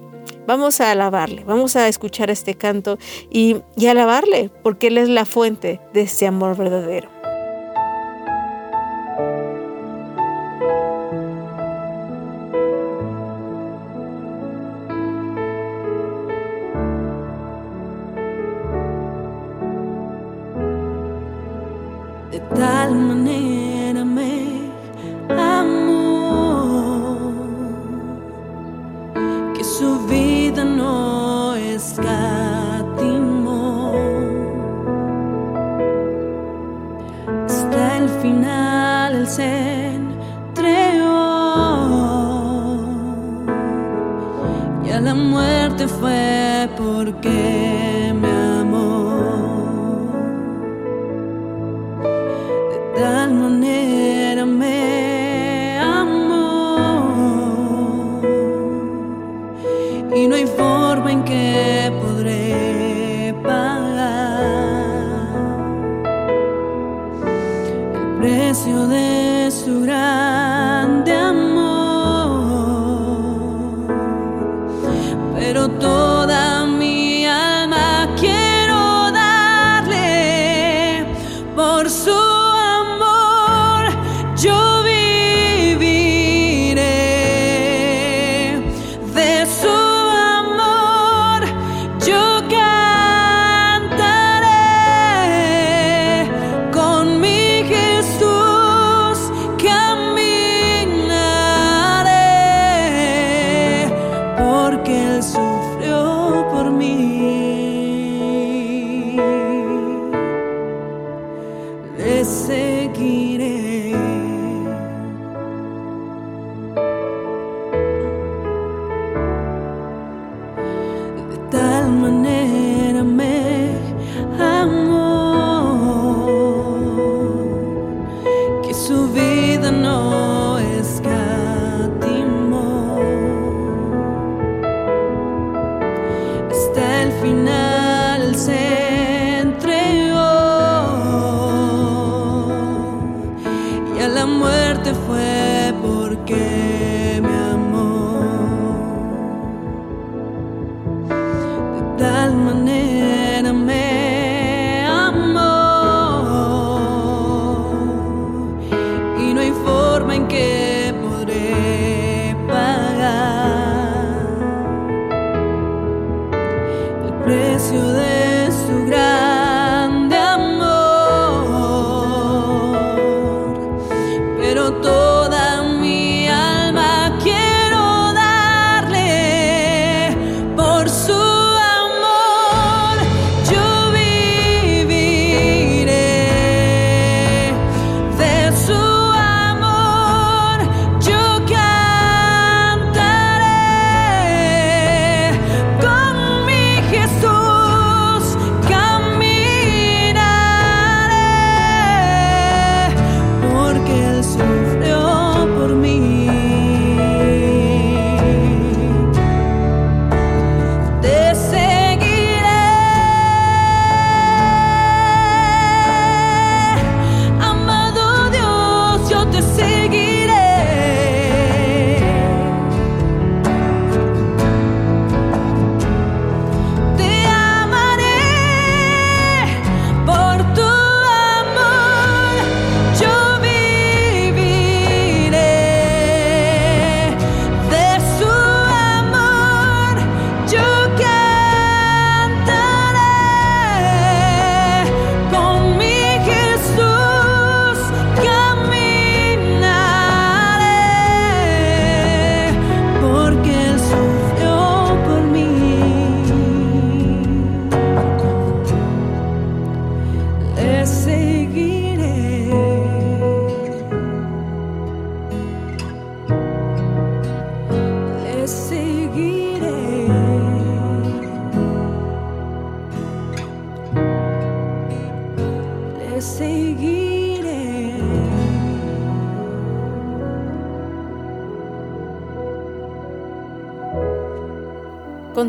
Vamos 0.47 0.81
a 0.81 0.91
alabarle, 0.91 1.45
vamos 1.45 1.77
a 1.77 1.87
escuchar 1.87 2.29
este 2.31 2.57
canto 2.57 2.99
y, 3.31 3.63
alabarle, 3.89 4.51
porque 4.63 4.89
Él 4.89 4.99
es 4.99 5.09
la 5.09 5.25
fuente 5.25 5.81
de 5.95 6.03
este 6.03 6.27
amor 6.27 6.57
verdadero. 6.57 7.22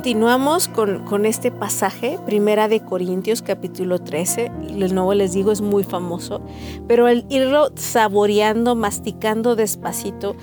Continuamos 0.03 0.67
con, 0.67 1.05
con 1.05 1.25
este 1.25 1.49
pasaje, 1.49 2.19
Primera 2.25 2.67
de 2.67 2.81
Corintios 2.81 3.41
capítulo 3.41 3.99
13. 3.99 4.51
De 4.77 4.89
nuevo 4.89 5.13
les 5.13 5.31
digo, 5.31 5.49
es 5.53 5.61
muy 5.61 5.85
famoso, 5.85 6.41
pero 6.89 7.07
el 7.07 7.25
irlo 7.29 7.71
saboreando, 7.75 8.75
masticando 8.75 9.55
despacito, 9.55 10.35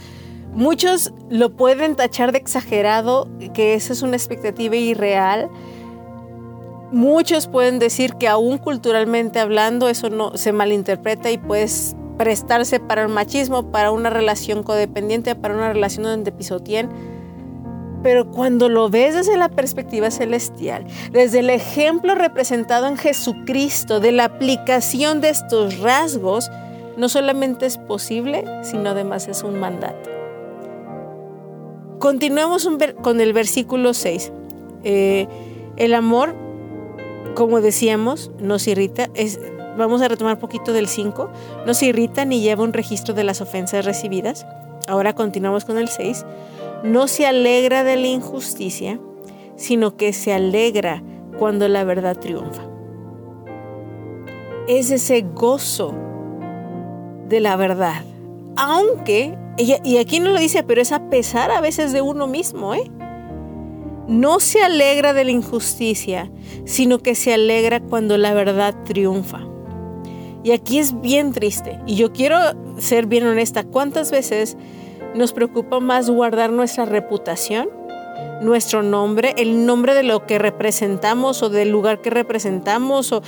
muchos 0.54 1.12
lo 1.28 1.50
pueden 1.56 1.94
tachar 1.94 2.32
de 2.32 2.38
exagerado, 2.38 3.28
que 3.52 3.74
esa 3.74 3.92
es 3.92 4.00
una 4.00 4.16
expectativa 4.16 4.76
irreal. 4.76 5.50
Muchos 6.90 7.46
pueden 7.46 7.78
decir 7.78 8.14
que 8.14 8.28
aún 8.28 8.56
culturalmente 8.56 9.40
hablando 9.40 9.90
eso 9.90 10.08
no 10.08 10.38
se 10.38 10.52
malinterpreta 10.52 11.30
y 11.30 11.36
puedes 11.36 11.94
prestarse 12.16 12.80
para 12.80 13.02
el 13.02 13.10
machismo, 13.10 13.70
para 13.70 13.90
una 13.90 14.08
relación 14.08 14.62
codependiente, 14.62 15.34
para 15.34 15.52
una 15.52 15.70
relación 15.70 16.04
donde 16.04 16.32
pisoteen. 16.32 17.19
Pero 18.02 18.30
cuando 18.30 18.68
lo 18.68 18.88
ves 18.88 19.14
desde 19.14 19.36
la 19.36 19.48
perspectiva 19.48 20.10
celestial, 20.10 20.86
desde 21.12 21.40
el 21.40 21.50
ejemplo 21.50 22.14
representado 22.14 22.86
en 22.86 22.96
Jesucristo, 22.96 24.00
de 24.00 24.12
la 24.12 24.24
aplicación 24.24 25.20
de 25.20 25.28
estos 25.28 25.78
rasgos, 25.80 26.50
no 26.96 27.08
solamente 27.08 27.66
es 27.66 27.78
posible, 27.78 28.44
sino 28.62 28.90
además 28.90 29.28
es 29.28 29.42
un 29.42 29.58
mandato. 29.58 30.10
Continuemos 31.98 32.68
con 33.02 33.20
el 33.20 33.32
versículo 33.34 33.92
6. 33.92 34.32
Eh, 34.84 35.28
el 35.76 35.94
amor, 35.94 36.34
como 37.34 37.60
decíamos, 37.60 38.30
nos 38.38 38.66
irrita. 38.66 39.10
Es, 39.14 39.38
vamos 39.76 40.00
a 40.02 40.08
retomar 40.08 40.34
un 40.34 40.40
poquito 40.40 40.72
del 40.72 40.88
5, 40.88 41.30
no 41.66 41.74
se 41.74 41.86
irrita 41.86 42.24
ni 42.24 42.40
lleva 42.40 42.64
un 42.64 42.72
registro 42.72 43.14
de 43.14 43.24
las 43.24 43.40
ofensas 43.40 43.84
recibidas. 43.84 44.46
Ahora 44.88 45.14
continuamos 45.14 45.64
con 45.64 45.78
el 45.78 45.88
6. 45.88 46.24
No 46.82 47.08
se 47.08 47.26
alegra 47.26 47.84
de 47.84 47.96
la 47.96 48.06
injusticia, 48.06 48.98
sino 49.56 49.96
que 49.96 50.12
se 50.12 50.32
alegra 50.32 51.02
cuando 51.38 51.68
la 51.68 51.84
verdad 51.84 52.18
triunfa. 52.18 52.62
Es 54.66 54.90
ese 54.90 55.22
gozo 55.22 55.94
de 57.28 57.40
la 57.40 57.56
verdad. 57.56 58.04
Aunque, 58.56 59.36
y 59.58 59.98
aquí 59.98 60.20
no 60.20 60.30
lo 60.30 60.38
dice, 60.38 60.62
pero 60.62 60.80
es 60.80 60.92
a 60.92 61.10
pesar 61.10 61.50
a 61.50 61.60
veces 61.60 61.92
de 61.92 62.02
uno 62.02 62.26
mismo, 62.26 62.74
¿eh? 62.74 62.90
No 64.08 64.40
se 64.40 64.62
alegra 64.62 65.12
de 65.12 65.24
la 65.24 65.30
injusticia, 65.30 66.30
sino 66.64 66.98
que 66.98 67.14
se 67.14 67.32
alegra 67.32 67.80
cuando 67.80 68.18
la 68.18 68.34
verdad 68.34 68.74
triunfa. 68.84 69.40
Y 70.42 70.52
aquí 70.52 70.78
es 70.78 71.00
bien 71.00 71.32
triste. 71.32 71.78
Y 71.86 71.96
yo 71.96 72.12
quiero 72.12 72.36
ser 72.78 73.06
bien 73.06 73.26
honesta. 73.26 73.62
¿Cuántas 73.62 74.10
veces 74.10 74.56
nos 75.14 75.32
preocupa 75.32 75.80
más 75.80 76.08
guardar 76.10 76.52
nuestra 76.52 76.84
reputación, 76.84 77.68
nuestro 78.40 78.82
nombre, 78.82 79.34
el 79.36 79.66
nombre 79.66 79.94
de 79.94 80.02
lo 80.02 80.26
que 80.26 80.38
representamos 80.38 81.42
o 81.42 81.50
del 81.50 81.70
lugar 81.70 82.00
que 82.00 82.10
representamos 82.10 83.12
o 83.12 83.22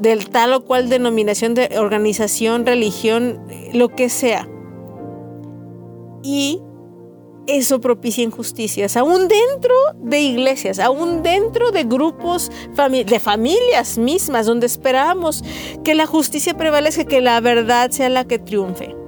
del 0.00 0.28
tal 0.30 0.52
o 0.54 0.64
cual 0.64 0.88
denominación 0.88 1.54
de 1.54 1.78
organización, 1.78 2.66
religión, 2.66 3.40
lo 3.72 3.88
que 3.88 4.08
sea? 4.08 4.48
Y 6.22 6.60
eso 7.46 7.80
propicia 7.80 8.22
injusticias, 8.22 8.96
aún 8.96 9.28
dentro 9.28 9.74
de 9.96 10.20
iglesias, 10.20 10.78
aún 10.78 11.22
dentro 11.22 11.70
de 11.70 11.84
grupos 11.84 12.50
de 12.76 13.20
familias 13.20 13.98
mismas, 13.98 14.46
donde 14.46 14.66
esperamos 14.66 15.42
que 15.84 15.94
la 15.94 16.06
justicia 16.06 16.56
prevalezca, 16.56 17.04
que 17.04 17.20
la 17.20 17.40
verdad 17.40 17.90
sea 17.90 18.08
la 18.08 18.24
que 18.26 18.38
triunfe. 18.38 18.99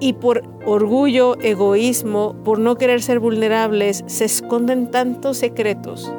Y 0.00 0.14
por 0.14 0.42
orgullo, 0.66 1.36
egoísmo, 1.40 2.34
por 2.44 2.58
no 2.58 2.76
querer 2.76 3.02
ser 3.02 3.20
vulnerables, 3.20 4.04
se 4.06 4.24
esconden 4.24 4.90
tantos 4.90 5.38
secretos. 5.38 6.12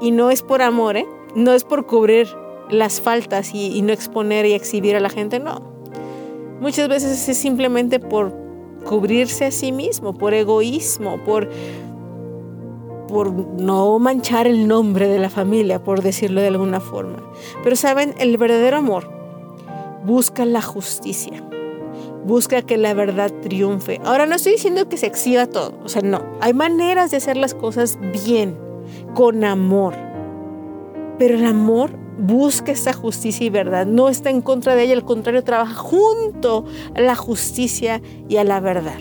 Y 0.00 0.10
no 0.10 0.30
es 0.30 0.42
por 0.42 0.62
amor, 0.62 0.96
¿eh? 0.96 1.06
no 1.34 1.52
es 1.52 1.64
por 1.64 1.86
cubrir 1.86 2.28
las 2.70 3.00
faltas 3.00 3.54
y, 3.54 3.80
no 3.82 3.92
exponer 3.92 4.46
y 4.46 4.52
exhibir 4.52 4.96
a 4.96 5.00
la 5.00 5.10
gente, 5.10 5.38
no. 5.38 5.60
Muchas 6.60 6.88
veces 6.88 7.28
es 7.28 7.36
simplemente 7.36 8.00
por 8.00 8.32
cubrirse 8.84 9.46
a 9.46 9.50
sí 9.50 9.72
mismo, 9.72 10.14
por 10.14 10.34
egoísmo, 10.34 11.22
por, 11.24 11.48
por 13.08 13.32
no 13.32 13.98
manchar 13.98 14.46
el 14.46 14.66
nombre 14.66 15.08
de 15.08 15.18
la 15.18 15.30
familia, 15.30 15.82
por 15.82 16.02
decirlo 16.02 16.40
de 16.40 16.48
alguna 16.48 16.80
forma. 16.80 17.18
Pero 17.62 17.76
saben, 17.76 18.14
el 18.18 18.36
verdadero 18.38 18.78
amor 18.78 19.10
busca 20.04 20.44
la 20.44 20.62
justicia, 20.62 21.42
busca 22.24 22.62
que 22.62 22.76
la 22.76 22.94
verdad 22.94 23.30
triunfe. 23.42 24.00
Ahora 24.04 24.26
no 24.26 24.34
estoy 24.34 24.52
diciendo 24.52 24.88
que 24.88 24.96
se 24.96 25.06
exhiba 25.06 25.46
todo, 25.46 25.74
o 25.84 25.88
sea, 25.88 26.02
no, 26.02 26.22
hay 26.40 26.54
maneras 26.54 27.10
de 27.10 27.18
hacer 27.18 27.36
las 27.36 27.54
cosas 27.54 27.98
bien, 28.24 28.56
con 29.14 29.44
amor. 29.44 29.94
Pero 31.18 31.36
el 31.36 31.44
amor 31.44 31.90
busca 32.18 32.72
esa 32.72 32.92
justicia 32.92 33.46
y 33.46 33.50
verdad, 33.50 33.86
no 33.86 34.08
está 34.08 34.30
en 34.30 34.40
contra 34.40 34.74
de 34.74 34.84
ella, 34.84 34.94
al 34.94 35.04
contrario, 35.04 35.44
trabaja 35.44 35.74
junto 35.74 36.64
a 36.94 37.00
la 37.00 37.14
justicia 37.14 38.00
y 38.28 38.36
a 38.36 38.44
la 38.44 38.60
verdad. 38.60 38.98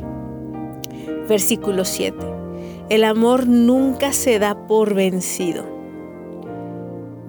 Versículo 1.28 1.86
7. 1.86 2.18
El 2.90 3.04
amor 3.06 3.48
nunca 3.48 4.14
se 4.14 4.40
da 4.40 4.68
por 4.68 4.94
vencido. 4.94 5.83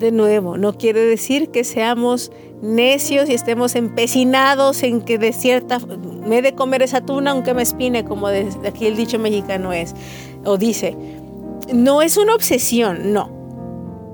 De 0.04 0.12
nuevo, 0.12 0.58
no 0.58 0.76
quiere 0.76 1.00
decir 1.00 1.48
que 1.48 1.64
seamos 1.64 2.30
necios 2.60 3.30
y 3.30 3.32
estemos 3.32 3.74
empecinados 3.74 4.82
en 4.82 5.00
que 5.00 5.16
de 5.16 5.32
cierta 5.32 5.78
me 5.78 6.38
he 6.38 6.42
de 6.42 6.54
comer 6.54 6.82
esa 6.82 7.00
tuna 7.00 7.30
aunque 7.30 7.54
me 7.54 7.62
espine, 7.62 8.04
como 8.04 8.28
de 8.28 8.46
aquí 8.68 8.84
el 8.84 8.96
dicho 8.96 9.18
mexicano 9.18 9.72
es, 9.72 9.94
o 10.44 10.58
dice. 10.58 10.94
No 11.72 12.02
es 12.02 12.18
una 12.18 12.34
obsesión, 12.34 13.14
no 13.14 13.30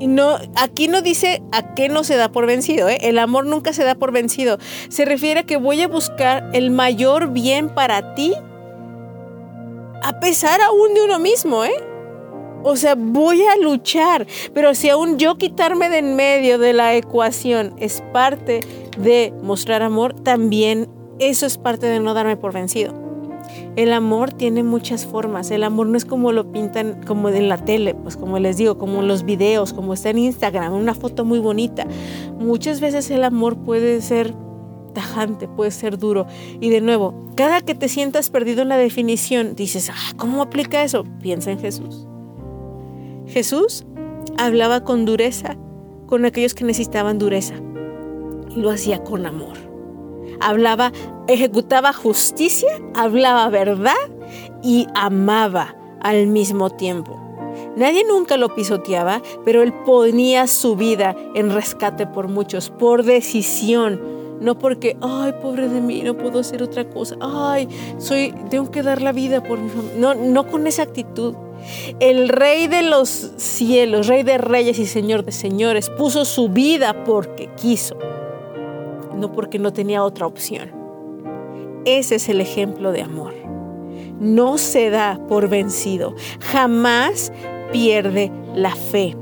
no, 0.07 0.39
aquí 0.55 0.87
no 0.87 1.03
dice 1.03 1.43
a 1.51 1.75
qué 1.75 1.89
no 1.89 2.05
se 2.05 2.15
da 2.17 2.31
por 2.31 2.47
vencido, 2.47 2.89
¿eh? 2.89 2.99
el 3.03 3.19
amor 3.19 3.47
nunca 3.47 3.73
se 3.73 3.83
da 3.83 3.97
por 3.97 4.13
vencido. 4.13 4.59
Se 4.91 5.05
refiere 5.05 5.41
a 5.41 5.43
que 5.43 5.57
voy 5.57 5.83
a 5.83 5.89
buscar 5.89 6.49
el 6.53 6.71
mayor 6.71 7.33
bien 7.33 7.69
para 7.69 8.15
ti, 8.15 8.33
a 10.05 10.21
pesar 10.21 10.61
aún 10.61 10.95
de 10.95 11.03
uno 11.03 11.19
mismo, 11.19 11.65
¿eh? 11.65 11.90
O 12.63 12.77
sea, 12.77 12.95
voy 12.95 13.43
a 13.43 13.57
luchar, 13.57 14.27
pero 14.53 14.75
si 14.75 14.89
aún 14.89 15.19
yo 15.19 15.37
quitarme 15.37 15.89
de 15.89 15.99
en 15.99 16.17
medio 16.17 16.59
de 16.59 16.73
la 16.73 16.95
ecuación 16.95 17.75
es 17.79 18.03
parte 18.13 18.61
de 18.99 19.33
mostrar 19.43 19.83
amor, 19.83 20.15
también 20.15 20.89
eso 21.19 21.47
es 21.47 21.59
parte 21.59 21.87
de 21.87 22.01
no 22.01 22.15
darme 22.15 22.37
por 22.37 22.53
vencido. 22.53 22.95
El 23.77 23.93
amor 23.93 24.33
tiene 24.33 24.63
muchas 24.63 25.07
formas. 25.07 25.51
El 25.51 25.65
amor 25.65 25.87
no 25.87 25.97
es 25.97 26.05
como 26.05 26.33
lo 26.33 26.51
pintan 26.51 27.03
como 27.07 27.29
en 27.29 27.49
la 27.49 27.59
tele, 27.59 27.95
pues 27.95 28.17
como 28.17 28.39
les 28.39 28.57
digo, 28.57 28.79
como 28.79 29.01
en 29.01 29.09
los 29.09 29.25
videos, 29.25 29.73
como 29.73 29.95
está 29.95 30.11
en 30.11 30.19
Instagram, 30.19 30.73
una 30.73 30.95
foto 30.95 31.25
muy 31.25 31.39
bonita. 31.39 31.87
Muchas 32.39 32.81
veces 32.81 33.11
el 33.11 33.25
amor 33.25 33.59
puede 33.59 34.01
ser 34.03 34.35
tajante, 34.95 35.49
puede 35.49 35.71
ser 35.71 35.99
duro. 35.99 36.27
Y 36.61 36.71
de 36.71 36.81
nuevo, 36.81 37.15
cada 37.37 37.61
que 37.61 37.75
te 37.75 37.89
sientas 37.89 38.31
perdido 38.31 38.63
en 38.63 38.69
la 38.69 38.77
definición, 38.77 39.55
dices, 39.55 39.91
ah, 39.91 40.13
¿cómo 40.17 40.43
aplica 40.43 40.83
eso? 40.83 41.05
Piensa 41.21 41.51
en 41.51 41.61
Jesús. 41.61 42.10
Jesús 43.31 43.85
hablaba 44.39 44.85
con 44.85 45.05
dureza 45.05 45.57
con 46.07 46.25
aquellos 46.25 46.55
que 46.55 46.65
necesitaban 46.65 47.19
dureza 47.19 47.55
y 48.51 48.61
lo 48.61 48.71
hacía 48.71 49.03
con 49.05 49.27
amor 49.27 49.71
hablaba, 50.41 50.93
ejecutaba 51.29 51.93
justicia, 51.93 52.69
hablaba 52.95 53.49
verdad 53.49 53.95
y 54.63 54.87
amaba 54.95 55.77
al 56.01 56.27
mismo 56.27 56.71
tiempo. 56.71 57.17
Nadie 57.77 58.05
nunca 58.05 58.37
lo 58.37 58.55
pisoteaba, 58.55 59.23
pero 59.45 59.63
él 59.63 59.73
ponía 59.85 60.47
su 60.47 60.77
vida 60.77 61.15
en 61.35 61.53
rescate 61.53 62.07
por 62.07 62.29
muchos, 62.29 62.71
por 62.71 63.05
decisión, 63.05 64.01
no 64.41 64.59
porque, 64.59 64.97
ay, 65.03 65.35
pobre 65.43 65.69
de 65.69 65.81
mí, 65.81 66.03
no 66.03 66.17
puedo 66.17 66.41
hacer 66.41 66.63
otra 66.63 66.89
cosa, 66.89 67.17
ay, 67.21 67.69
soy, 67.99 68.35
tengo 68.49 68.71
que 68.71 68.83
dar 68.83 69.03
la 69.03 69.13
vida 69.13 69.43
por 69.43 69.59
mi 69.59 69.69
familia. 69.69 69.99
No, 69.99 70.15
no 70.15 70.47
con 70.47 70.67
esa 70.67 70.83
actitud. 70.83 71.35
El 72.01 72.29
rey 72.29 72.67
de 72.67 72.83
los 72.83 73.33
cielos, 73.37 74.07
rey 74.07 74.23
de 74.23 74.39
reyes 74.39 74.79
y 74.79 74.87
señor 74.87 75.25
de 75.25 75.33
señores, 75.33 75.91
puso 75.91 76.25
su 76.25 76.49
vida 76.49 77.05
porque 77.05 77.49
quiso 77.57 77.97
no 79.21 79.33
porque 79.33 79.59
no 79.59 79.73
tenía 79.73 80.03
otra 80.03 80.27
opción. 80.27 80.73
Ese 81.85 82.17
es 82.17 82.29
el 82.29 82.41
ejemplo 82.41 82.91
de 82.91 83.03
amor. 83.03 83.35
No 84.19 84.59
se 84.59 84.91
da 84.91 85.21
por 85.29 85.49
vencido. 85.49 86.15
Jamás 86.41 87.33
pierde 87.73 88.33
la 88.55 88.75
fe. 88.75 89.17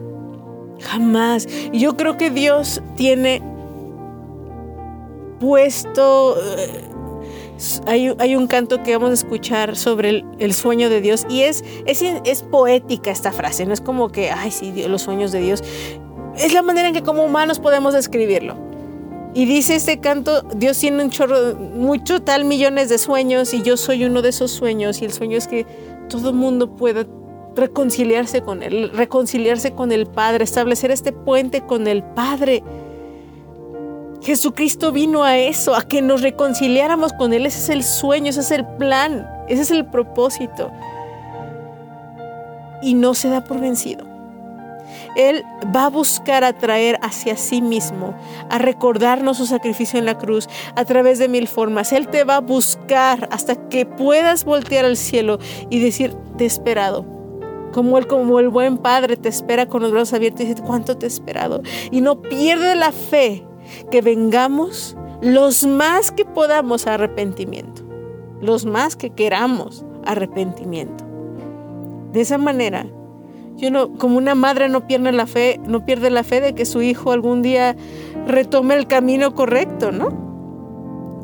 Jamás. 0.80 1.46
Yo 1.72 1.96
creo 1.96 2.16
que 2.16 2.30
Dios 2.30 2.82
tiene 2.96 3.42
puesto... 5.40 6.36
Hay, 7.86 8.36
un 8.36 8.46
canto 8.46 8.82
que 8.82 8.92
vamos 8.96 9.10
a 9.10 9.14
escuchar 9.14 9.76
sobre 9.76 10.24
el, 10.38 10.54
sueño 10.54 10.88
de 10.88 11.00
Dios 11.00 11.26
y 11.28 11.42
es, 11.42 11.64
es, 11.86 12.02
es, 12.02 12.42
poética 12.42 13.10
esta 13.10 13.32
frase, 13.32 13.66
no 13.66 13.74
es 13.74 13.80
como 13.80 14.10
que, 14.10 14.30
ay, 14.30 14.52
sí, 14.52 14.72
los 14.86 15.02
sueños 15.02 15.32
de 15.32 15.40
Dios. 15.40 15.64
Es 16.36 16.52
la 16.52 16.62
manera 16.62 16.88
en 16.88 16.94
que 16.94 17.02
como 17.02 17.24
humanos 17.24 17.58
podemos 17.58 17.94
describirlo. 17.94 18.54
Y 19.34 19.44
dice 19.44 19.74
este 19.74 20.00
canto, 20.00 20.42
Dios 20.54 20.78
tiene 20.78 21.02
un 21.04 21.10
chorro, 21.10 21.54
mucho 21.54 22.22
tal 22.22 22.44
millones 22.44 22.88
de 22.88 22.98
sueños 22.98 23.52
y 23.52 23.62
yo 23.62 23.76
soy 23.76 24.04
uno 24.04 24.22
de 24.22 24.30
esos 24.30 24.50
sueños 24.50 25.02
y 25.02 25.04
el 25.04 25.12
sueño 25.12 25.36
es 25.36 25.46
que 25.46 25.66
todo 26.08 26.30
el 26.30 26.36
mundo 26.36 26.76
pueda 26.76 27.06
reconciliarse 27.54 28.42
con 28.42 28.62
Él, 28.62 28.90
reconciliarse 28.94 29.72
con 29.72 29.92
el 29.92 30.06
Padre, 30.06 30.44
establecer 30.44 30.90
este 30.90 31.12
puente 31.12 31.60
con 31.62 31.86
el 31.86 32.02
Padre. 32.02 32.62
Jesucristo 34.22 34.92
vino 34.92 35.22
a 35.22 35.38
eso, 35.38 35.74
a 35.74 35.82
que 35.82 36.02
nos 36.02 36.22
reconciliáramos 36.22 37.12
con 37.12 37.32
Él. 37.32 37.46
Ese 37.46 37.58
es 37.58 37.68
el 37.68 37.84
sueño, 37.84 38.30
ese 38.30 38.40
es 38.40 38.50
el 38.50 38.66
plan, 38.66 39.28
ese 39.48 39.62
es 39.62 39.70
el 39.70 39.86
propósito. 39.86 40.70
Y 42.82 42.94
no 42.94 43.14
se 43.14 43.28
da 43.28 43.44
por 43.44 43.60
vencido. 43.60 44.06
Él 45.16 45.44
va 45.74 45.86
a 45.86 45.90
buscar 45.90 46.44
atraer 46.44 46.98
hacia 47.02 47.36
sí 47.36 47.60
mismo, 47.60 48.14
a 48.50 48.58
recordarnos 48.58 49.36
su 49.36 49.46
sacrificio 49.46 49.98
en 49.98 50.06
la 50.06 50.16
cruz 50.16 50.48
a 50.76 50.84
través 50.84 51.18
de 51.18 51.28
mil 51.28 51.48
formas. 51.48 51.92
Él 51.92 52.08
te 52.08 52.24
va 52.24 52.36
a 52.36 52.40
buscar 52.40 53.28
hasta 53.32 53.68
que 53.68 53.86
puedas 53.86 54.44
voltear 54.44 54.84
al 54.84 54.96
cielo 54.96 55.38
y 55.70 55.80
decir, 55.80 56.14
te 56.36 56.44
he 56.44 56.46
esperado. 56.46 57.04
Como 57.72 58.00
como 58.06 58.40
el 58.40 58.48
buen 58.48 58.78
padre 58.78 59.16
te 59.16 59.28
espera 59.28 59.66
con 59.66 59.82
los 59.82 59.92
brazos 59.92 60.14
abiertos 60.14 60.42
y 60.42 60.46
dice, 60.46 60.62
¿cuánto 60.62 60.96
te 60.96 61.06
he 61.06 61.08
esperado? 61.08 61.62
Y 61.90 62.00
no 62.00 62.22
pierde 62.22 62.74
la 62.74 62.92
fe 62.92 63.44
que 63.90 64.02
vengamos 64.02 64.96
los 65.20 65.66
más 65.66 66.12
que 66.12 66.24
podamos 66.24 66.86
a 66.86 66.94
arrepentimiento, 66.94 67.82
los 68.40 68.64
más 68.64 68.96
que 68.96 69.10
queramos 69.10 69.84
arrepentimiento. 70.04 71.04
De 72.12 72.20
esa 72.20 72.38
manera, 72.38 72.86
yo 73.56 73.70
no, 73.70 73.94
como 73.94 74.16
una 74.16 74.34
madre 74.34 74.68
no 74.68 74.86
pierde 74.86 75.12
la 75.12 75.26
fe, 75.26 75.60
no 75.66 75.84
pierde 75.84 76.10
la 76.10 76.22
fe 76.22 76.40
de 76.40 76.54
que 76.54 76.64
su 76.64 76.80
hijo 76.82 77.12
algún 77.12 77.42
día 77.42 77.76
retome 78.26 78.76
el 78.76 78.86
camino 78.86 79.34
correcto, 79.34 79.90
¿no? 79.92 80.28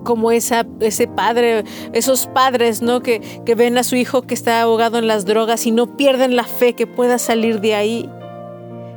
como 0.04 0.30
esa, 0.30 0.66
ese 0.80 1.08
padre, 1.08 1.64
esos 1.92 2.26
padres, 2.28 2.82
¿no? 2.82 3.00
Que, 3.00 3.20
que 3.44 3.54
ven 3.54 3.76
a 3.78 3.82
su 3.82 3.96
hijo 3.96 4.22
que 4.22 4.34
está 4.34 4.60
ahogado 4.60 4.98
en 4.98 5.08
las 5.08 5.24
drogas 5.24 5.66
y 5.66 5.72
no 5.72 5.96
pierden 5.96 6.36
la 6.36 6.44
fe 6.44 6.74
que 6.74 6.86
pueda 6.86 7.18
salir 7.18 7.60
de 7.60 7.74
ahí. 7.74 8.10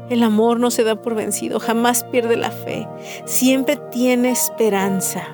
El 0.10 0.24
amor 0.24 0.60
no 0.60 0.72
se 0.72 0.84
da 0.84 1.02
por 1.02 1.16
vencido, 1.16 1.60
jamás 1.60 2.04
pierde 2.06 2.38
la 2.38 2.52
fe, 2.52 2.88
siempre 3.26 3.78
tiene 3.92 4.32
esperanza, 4.32 5.28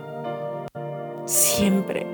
siempre, 1.26 2.08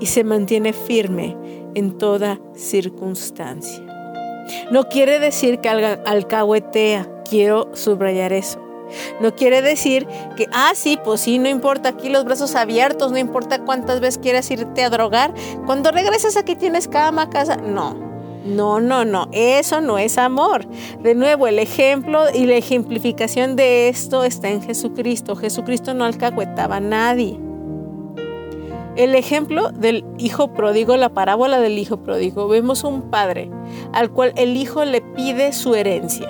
y 0.00 0.06
se 0.06 0.24
mantiene 0.24 0.72
firme 0.72 1.36
en 1.74 1.98
toda 1.98 2.40
circunstancia. 2.54 3.84
No 4.72 4.88
quiere 4.88 5.20
decir 5.20 5.60
que 5.60 5.68
alcahuetea, 5.68 7.22
quiero 7.28 7.70
subrayar 7.74 8.32
eso. 8.32 8.60
No 9.20 9.36
quiere 9.36 9.62
decir 9.62 10.08
que, 10.36 10.48
ah, 10.52 10.72
sí, 10.74 10.98
pues 11.04 11.20
sí, 11.20 11.38
no 11.38 11.48
importa 11.48 11.90
aquí 11.90 12.08
los 12.08 12.24
brazos 12.24 12.56
abiertos, 12.56 13.12
no 13.12 13.18
importa 13.18 13.64
cuántas 13.64 14.00
veces 14.00 14.18
quieras 14.18 14.50
irte 14.50 14.82
a 14.82 14.90
drogar. 14.90 15.32
Cuando 15.64 15.92
regresas 15.92 16.36
aquí 16.36 16.56
tienes 16.56 16.88
cama, 16.88 17.30
casa. 17.30 17.56
No, 17.56 18.09
no, 18.50 18.80
no, 18.80 19.04
no, 19.04 19.28
eso 19.32 19.80
no 19.80 19.98
es 19.98 20.18
amor. 20.18 20.66
De 21.02 21.14
nuevo, 21.14 21.46
el 21.46 21.58
ejemplo 21.58 22.24
y 22.34 22.46
la 22.46 22.56
ejemplificación 22.56 23.56
de 23.56 23.88
esto 23.88 24.24
está 24.24 24.48
en 24.48 24.62
Jesucristo. 24.62 25.36
Jesucristo 25.36 25.94
no 25.94 26.04
alcahuetaba 26.04 26.76
a 26.76 26.80
nadie. 26.80 27.38
El 28.96 29.14
ejemplo 29.14 29.70
del 29.70 30.04
hijo 30.18 30.52
pródigo, 30.52 30.96
la 30.96 31.08
parábola 31.08 31.60
del 31.60 31.78
hijo 31.78 32.02
pródigo, 32.02 32.48
vemos 32.48 32.84
un 32.84 33.02
padre 33.02 33.50
al 33.92 34.10
cual 34.10 34.32
el 34.36 34.56
hijo 34.56 34.84
le 34.84 35.00
pide 35.00 35.52
su 35.52 35.74
herencia. 35.74 36.28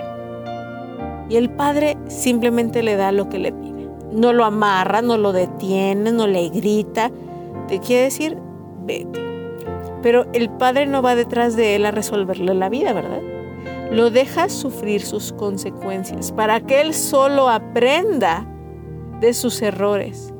Y 1.29 1.37
el 1.37 1.51
padre 1.51 1.97
simplemente 2.09 2.83
le 2.83 2.97
da 2.97 3.13
lo 3.13 3.29
que 3.29 3.39
le 3.39 3.53
pide. 3.53 3.89
No 4.13 4.33
lo 4.33 4.45
amarra, 4.45 5.01
no 5.01 5.17
lo 5.17 5.33
detiene, 5.33 6.13
no 6.13 6.27
le 6.27 6.49
grita. 6.49 7.11
Te 7.69 7.79
quiere 7.79 8.05
decir, 8.05 8.37
vete. 8.83 9.30
Pero 10.03 10.27
el 10.33 10.51
padre 10.51 10.87
no 10.87 11.03
va 11.03 11.15
detrás 11.15 11.57
de 11.57 11.77
él 11.77 11.87
a 11.87 11.91
resolverle 11.91 12.55
la 12.55 12.69
vida, 12.69 12.93
¿verdad? 12.93 13.21
Lo 13.91 14.11
deja 14.11 14.49
sufrir 14.49 15.03
sus 15.03 15.33
consecuencias 15.33 16.33
para 16.33 16.61
que 16.61 16.81
él 16.81 16.95
solo 16.95 17.49
aprenda 17.49 18.47
de 19.21 19.35
sus 19.35 19.61
errores. 19.63 20.33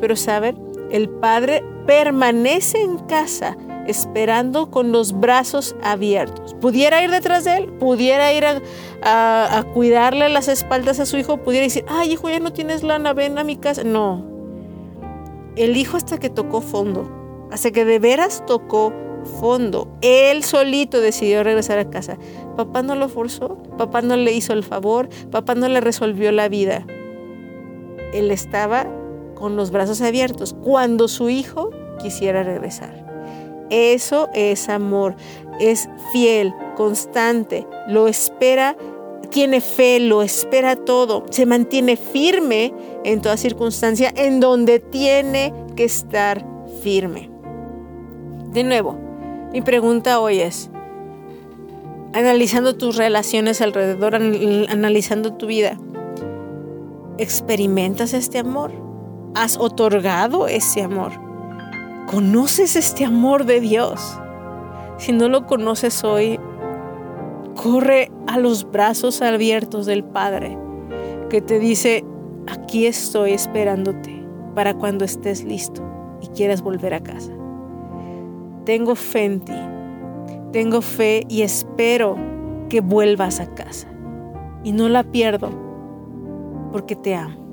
Pero 0.00 0.16
saben, 0.16 0.58
el 0.90 1.08
padre 1.08 1.64
permanece 1.86 2.80
en 2.82 2.98
casa 2.98 3.56
esperando 3.86 4.70
con 4.70 4.92
los 4.92 5.18
brazos 5.18 5.76
abiertos. 5.82 6.54
Pudiera 6.60 7.02
ir 7.02 7.10
detrás 7.10 7.44
de 7.44 7.58
él, 7.58 7.72
pudiera 7.74 8.32
ir 8.32 8.44
a, 8.44 9.64
cuidarle 9.72 10.28
las 10.28 10.48
espaldas 10.48 10.98
a 11.00 11.06
su 11.06 11.16
hijo, 11.16 11.38
pudiera 11.38 11.64
decir, 11.64 11.84
ay 11.88 12.12
hijo, 12.12 12.28
ya 12.28 12.40
no 12.40 12.52
tienes 12.52 12.82
lana, 12.82 13.12
ven 13.12 13.38
a 13.38 13.44
mi 13.44 13.56
casa. 13.56 13.84
No, 13.84 14.24
el 15.56 15.76
hijo 15.76 15.96
hasta 15.96 16.18
que 16.18 16.28
tocó 16.28 16.60
fondo, 16.60 17.08
hasta 17.50 17.70
que 17.70 17.84
de 17.84 17.98
veras 17.98 18.44
tocó 18.46 18.92
fondo. 19.26 19.88
Él 20.00 20.42
solito 20.42 21.00
decidió 21.00 21.42
regresar 21.42 21.78
a 21.78 21.90
casa. 21.90 22.18
Papá 22.56 22.82
no 22.82 22.94
lo 22.94 23.08
forzó, 23.08 23.62
papá 23.76 24.02
no 24.02 24.16
le 24.16 24.32
hizo 24.32 24.52
el 24.52 24.64
favor, 24.64 25.08
papá 25.30 25.54
no 25.54 25.68
le 25.68 25.80
resolvió 25.80 26.32
la 26.32 26.48
vida. 26.48 26.86
Él 28.12 28.30
estaba 28.30 28.86
con 29.34 29.56
los 29.56 29.70
brazos 29.70 30.00
abiertos 30.00 30.54
cuando 30.62 31.08
su 31.08 31.28
hijo 31.28 31.70
quisiera 32.00 32.42
regresar. 32.42 33.04
Eso 33.70 34.28
es 34.32 34.68
amor, 34.68 35.16
es 35.60 35.88
fiel, 36.12 36.54
constante, 36.76 37.66
lo 37.88 38.06
espera, 38.06 38.76
tiene 39.30 39.60
fe, 39.60 39.98
lo 40.00 40.22
espera 40.22 40.76
todo, 40.76 41.24
se 41.30 41.46
mantiene 41.46 41.96
firme 41.96 42.72
en 43.04 43.20
toda 43.20 43.36
circunstancia 43.36 44.12
en 44.14 44.40
donde 44.40 44.78
tiene 44.78 45.52
que 45.74 45.84
estar 45.84 46.46
firme. 46.82 47.30
De 48.52 48.62
nuevo, 48.62 49.05
mi 49.52 49.62
pregunta 49.62 50.20
hoy 50.20 50.40
es, 50.40 50.70
analizando 52.12 52.76
tus 52.76 52.96
relaciones 52.96 53.60
alrededor, 53.60 54.14
analizando 54.14 55.34
tu 55.34 55.46
vida, 55.46 55.78
¿experimentas 57.18 58.14
este 58.14 58.38
amor? 58.38 58.72
¿Has 59.34 59.58
otorgado 59.58 60.48
ese 60.48 60.82
amor? 60.82 61.12
¿Conoces 62.06 62.76
este 62.76 63.04
amor 63.04 63.44
de 63.44 63.60
Dios? 63.60 64.18
Si 64.98 65.12
no 65.12 65.28
lo 65.28 65.46
conoces 65.46 66.04
hoy, 66.04 66.40
corre 67.54 68.10
a 68.26 68.38
los 68.38 68.70
brazos 68.70 69.20
abiertos 69.22 69.86
del 69.86 70.04
Padre 70.04 70.56
que 71.28 71.40
te 71.40 71.58
dice, 71.58 72.04
aquí 72.46 72.86
estoy 72.86 73.32
esperándote 73.32 74.24
para 74.54 74.74
cuando 74.74 75.04
estés 75.04 75.44
listo 75.44 75.82
y 76.22 76.28
quieras 76.28 76.62
volver 76.62 76.94
a 76.94 77.02
casa. 77.02 77.35
Tengo 78.66 78.94
fe 78.94 79.24
en 79.24 79.40
ti, 79.40 79.54
tengo 80.52 80.82
fe 80.82 81.24
y 81.28 81.40
espero 81.40 82.16
que 82.68 82.82
vuelvas 82.82 83.40
a 83.40 83.54
casa. 83.54 83.88
Y 84.64 84.72
no 84.72 84.90
la 84.90 85.02
pierdo 85.04 85.50
porque 86.72 86.94
te 86.94 87.14
amo 87.14 87.46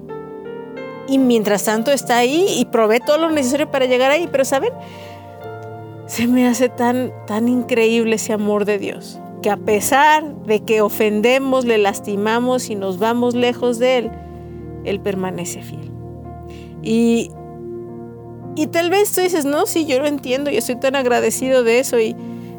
y 1.08 1.17
mientras 1.17 1.65
tanto 1.65 1.91
está 1.91 2.17
ahí 2.17 2.45
y 2.58 2.65
provee 2.65 2.99
todo 3.06 3.17
lo 3.17 3.30
necesario 3.30 3.69
para 3.69 3.86
llegar 3.86 4.12
ahí. 4.12 4.28
Pero 4.32 4.45
¿saben? 4.45 4.71
Se 6.06 6.28
me 6.28 6.47
hace 6.47 6.69
tan, 6.69 7.12
tan 7.28 7.47
increíble 7.47 8.15
ese 8.15 8.34
amor 8.34 8.65
de 8.65 8.78
Dios, 8.78 9.19
que 9.41 9.49
a 9.49 9.58
pesar 9.58 10.43
de 10.45 10.62
que 10.62 10.82
ofendemos, 10.82 11.65
le 11.65 11.78
lastimamos 11.78 12.69
y 12.69 12.76
nos 12.76 12.99
vamos 12.99 13.36
lejos 13.36 13.80
de 13.80 13.97
Él, 13.97 14.12
Él 14.86 14.99
permanece 14.99 15.62
fiel. 15.62 15.91
Y, 16.82 17.30
y 18.55 18.67
tal 18.67 18.89
vez 18.89 19.11
tú 19.11 19.21
dices, 19.21 19.45
no, 19.45 19.65
sí, 19.65 19.85
yo 19.85 19.99
lo 19.99 20.07
entiendo, 20.07 20.51
yo 20.51 20.59
estoy 20.59 20.75
tan 20.75 20.95
agradecido 20.95 21.63
de 21.63 21.79
eso. 21.79 21.99
Y 21.99 22.15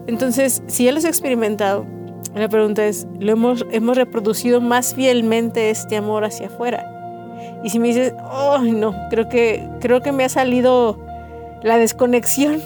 entonces, 0.07 0.63
si 0.67 0.89
Él 0.89 0.97
lo 0.97 1.01
ha 1.01 1.09
experimentado, 1.09 1.87
la 2.35 2.49
pregunta 2.49 2.85
es, 2.87 3.07
¿lo 3.21 3.33
hemos, 3.33 3.65
hemos 3.71 3.97
reproducido 3.97 4.61
más 4.61 4.95
fielmente 4.95 5.71
este 5.71 5.97
amor 5.97 6.25
hacia 6.25 6.49
afuera? 6.49 6.91
Y 7.63 7.71
si 7.71 7.79
me 7.79 7.89
dices, 7.89 8.13
oh, 8.31 8.59
no, 8.59 8.95
creo 9.11 9.29
que, 9.29 9.69
creo 9.81 10.01
que 10.01 10.11
me 10.11 10.25
ha 10.25 10.29
salido 10.29 10.99
la 11.63 11.79
desconexión 11.79 12.61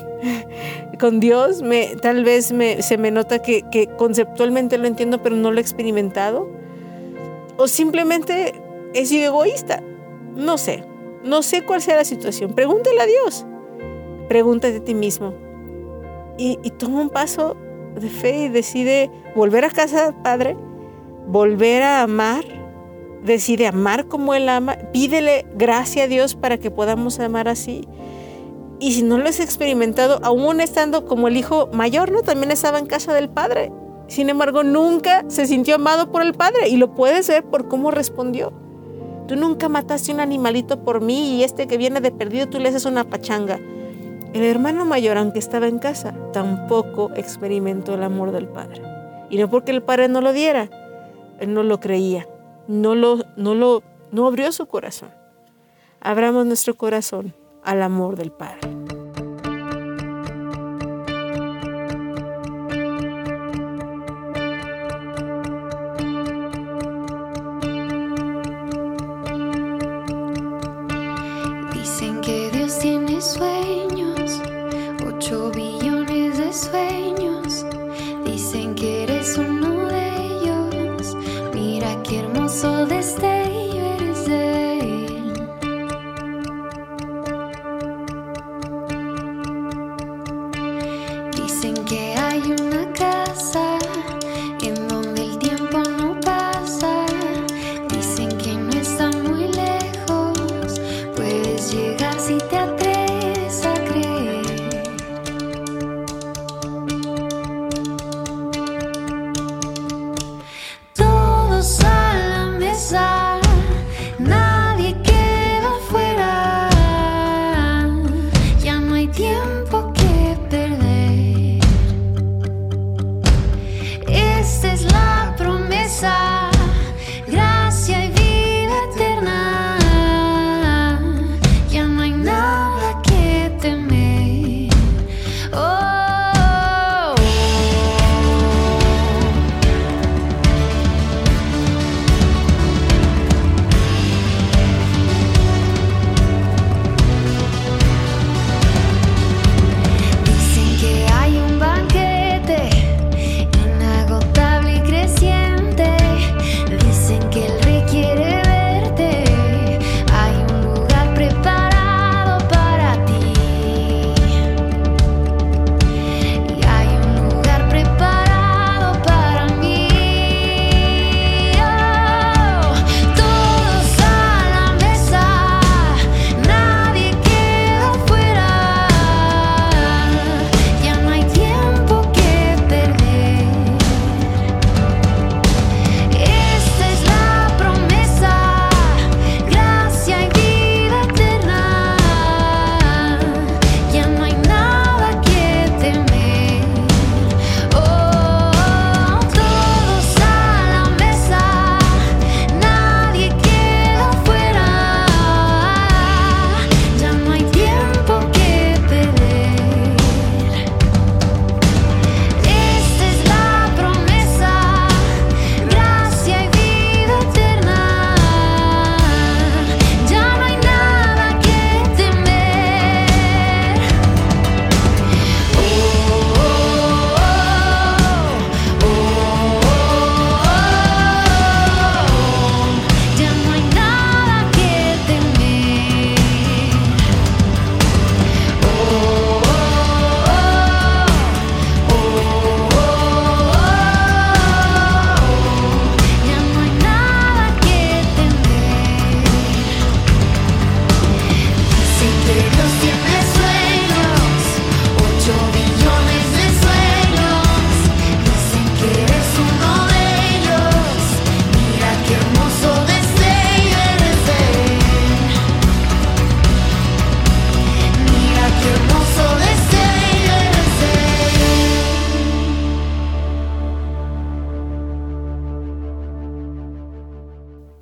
con 0.99 1.21
Dios, 1.21 1.63
tal 2.01 2.25
vez 2.25 2.47
se 2.81 2.99
me 2.99 3.11
nota 3.11 3.41
que, 3.41 3.63
que 3.71 3.89
conceptualmente 3.89 4.79
lo 4.79 4.87
entiendo, 4.87 5.23
pero 5.23 5.37
no 5.37 5.53
lo 5.53 5.59
he 5.59 5.61
experimentado. 5.61 6.49
O 7.59 7.69
simplemente 7.69 8.55
he 8.95 9.05
sido 9.05 9.27
egoísta. 9.27 9.83
No 10.35 10.57
sé, 10.57 10.85
no 11.29 11.43
sé 11.43 11.65
cuál 11.65 11.81
sea 11.83 11.97
la 11.97 12.05
situación. 12.05 12.55
Pregúntale 12.55 13.01
a 13.01 13.07
Dios. 13.07 13.47
Pregúntate 14.29 14.79
a 14.79 14.85
ti 14.85 14.95
mismo. 14.95 15.35
Y, 16.37 16.57
toma 16.79 17.01
un 17.01 17.11
paso 17.11 17.57
de 17.97 18.09
fe 18.09 18.45
y 18.45 18.49
decide 18.49 19.11
volver 19.35 19.65
a 19.65 19.71
casa, 19.71 20.15
Padre, 20.23 20.57
volver 21.27 21.83
a 21.83 22.03
amar 22.03 22.45
decide 23.23 23.67
amar 23.67 24.07
como 24.07 24.35
Él 24.35 24.49
ama, 24.49 24.77
pídele 24.93 25.47
gracia 25.55 26.05
a 26.05 26.09
Dios 26.09 26.35
para 26.35 26.59
que 26.59 26.71
podamos 26.71 27.19
amar 27.21 27.49
así. 27.49 27.87
Y 28.81 28.93
si 28.93 29.03
no 29.03 29.19
lo 29.19 29.29
has 29.29 29.41
experimentado, 29.41 30.21
aún 30.23 30.61
estando 30.61 31.05
como 31.05 31.29
el 31.29 31.37
hijo 31.37 31.69
mayor, 31.73 32.13
¿no? 32.13 32.23
También 32.23 32.53
estaba 32.53 32.79
en 32.79 32.87
casa 32.87 33.13
del 33.13 33.29
padre. 33.29 33.73
Sin 34.07 34.31
embargo, 34.31 34.63
nunca 34.63 35.25
se 35.29 35.47
sintió 35.47 35.75
amado 35.75 36.13
por 36.13 36.23
el 36.23 36.35
padre 36.35 36.69
y 36.69 36.77
lo 36.77 36.95
puedes 36.95 37.29
ver 37.29 37.45
por 37.45 37.69
cómo 37.69 37.91
respondió. 37.91 38.53
Tú 39.29 39.37
nunca 39.37 39.69
mataste 39.69 40.13
un 40.13 40.19
animalito 40.19 40.83
por 40.83 41.01
mí 41.01 41.37
y 41.37 41.45
este 41.45 41.69
que 41.69 41.79
viene 41.79 42.01
de 42.01 42.11
perdido 42.11 42.49
tú 42.49 42.59
le 42.59 42.71
haces 42.71 42.87
una 42.87 43.05
pachanga. 43.05 43.61
El 44.33 44.43
hermano 44.43 44.85
mayor, 44.85 45.17
aunque 45.17 45.39
estaba 45.39 45.69
en 45.69 45.79
casa, 45.79 46.15
tampoco 46.33 47.11
experimentó 47.15 47.95
el 47.95 48.03
amor 48.03 48.33
del 48.33 48.49
padre. 48.49 48.83
Y 49.31 49.39
no 49.39 49.49
porque 49.49 49.71
el 49.71 49.83
padre 49.83 50.09
no 50.09 50.21
lo 50.21 50.33
diera, 50.33 50.69
él 51.39 51.55
no 51.55 51.63
lo 51.63 51.79
creía 51.79 52.27
no 52.69 52.95
lo, 52.95 53.25
no 53.37 53.55
lo, 53.55 53.83
no 54.13 54.27
abrió 54.27 54.53
su 54.53 54.67
corazón. 54.67 55.11
Abramos 56.01 56.47
nuestro 56.47 56.75
corazón 56.75 57.35
al 57.65 57.83
amor 57.83 58.15
del 58.15 58.31
Padre. 58.31 58.61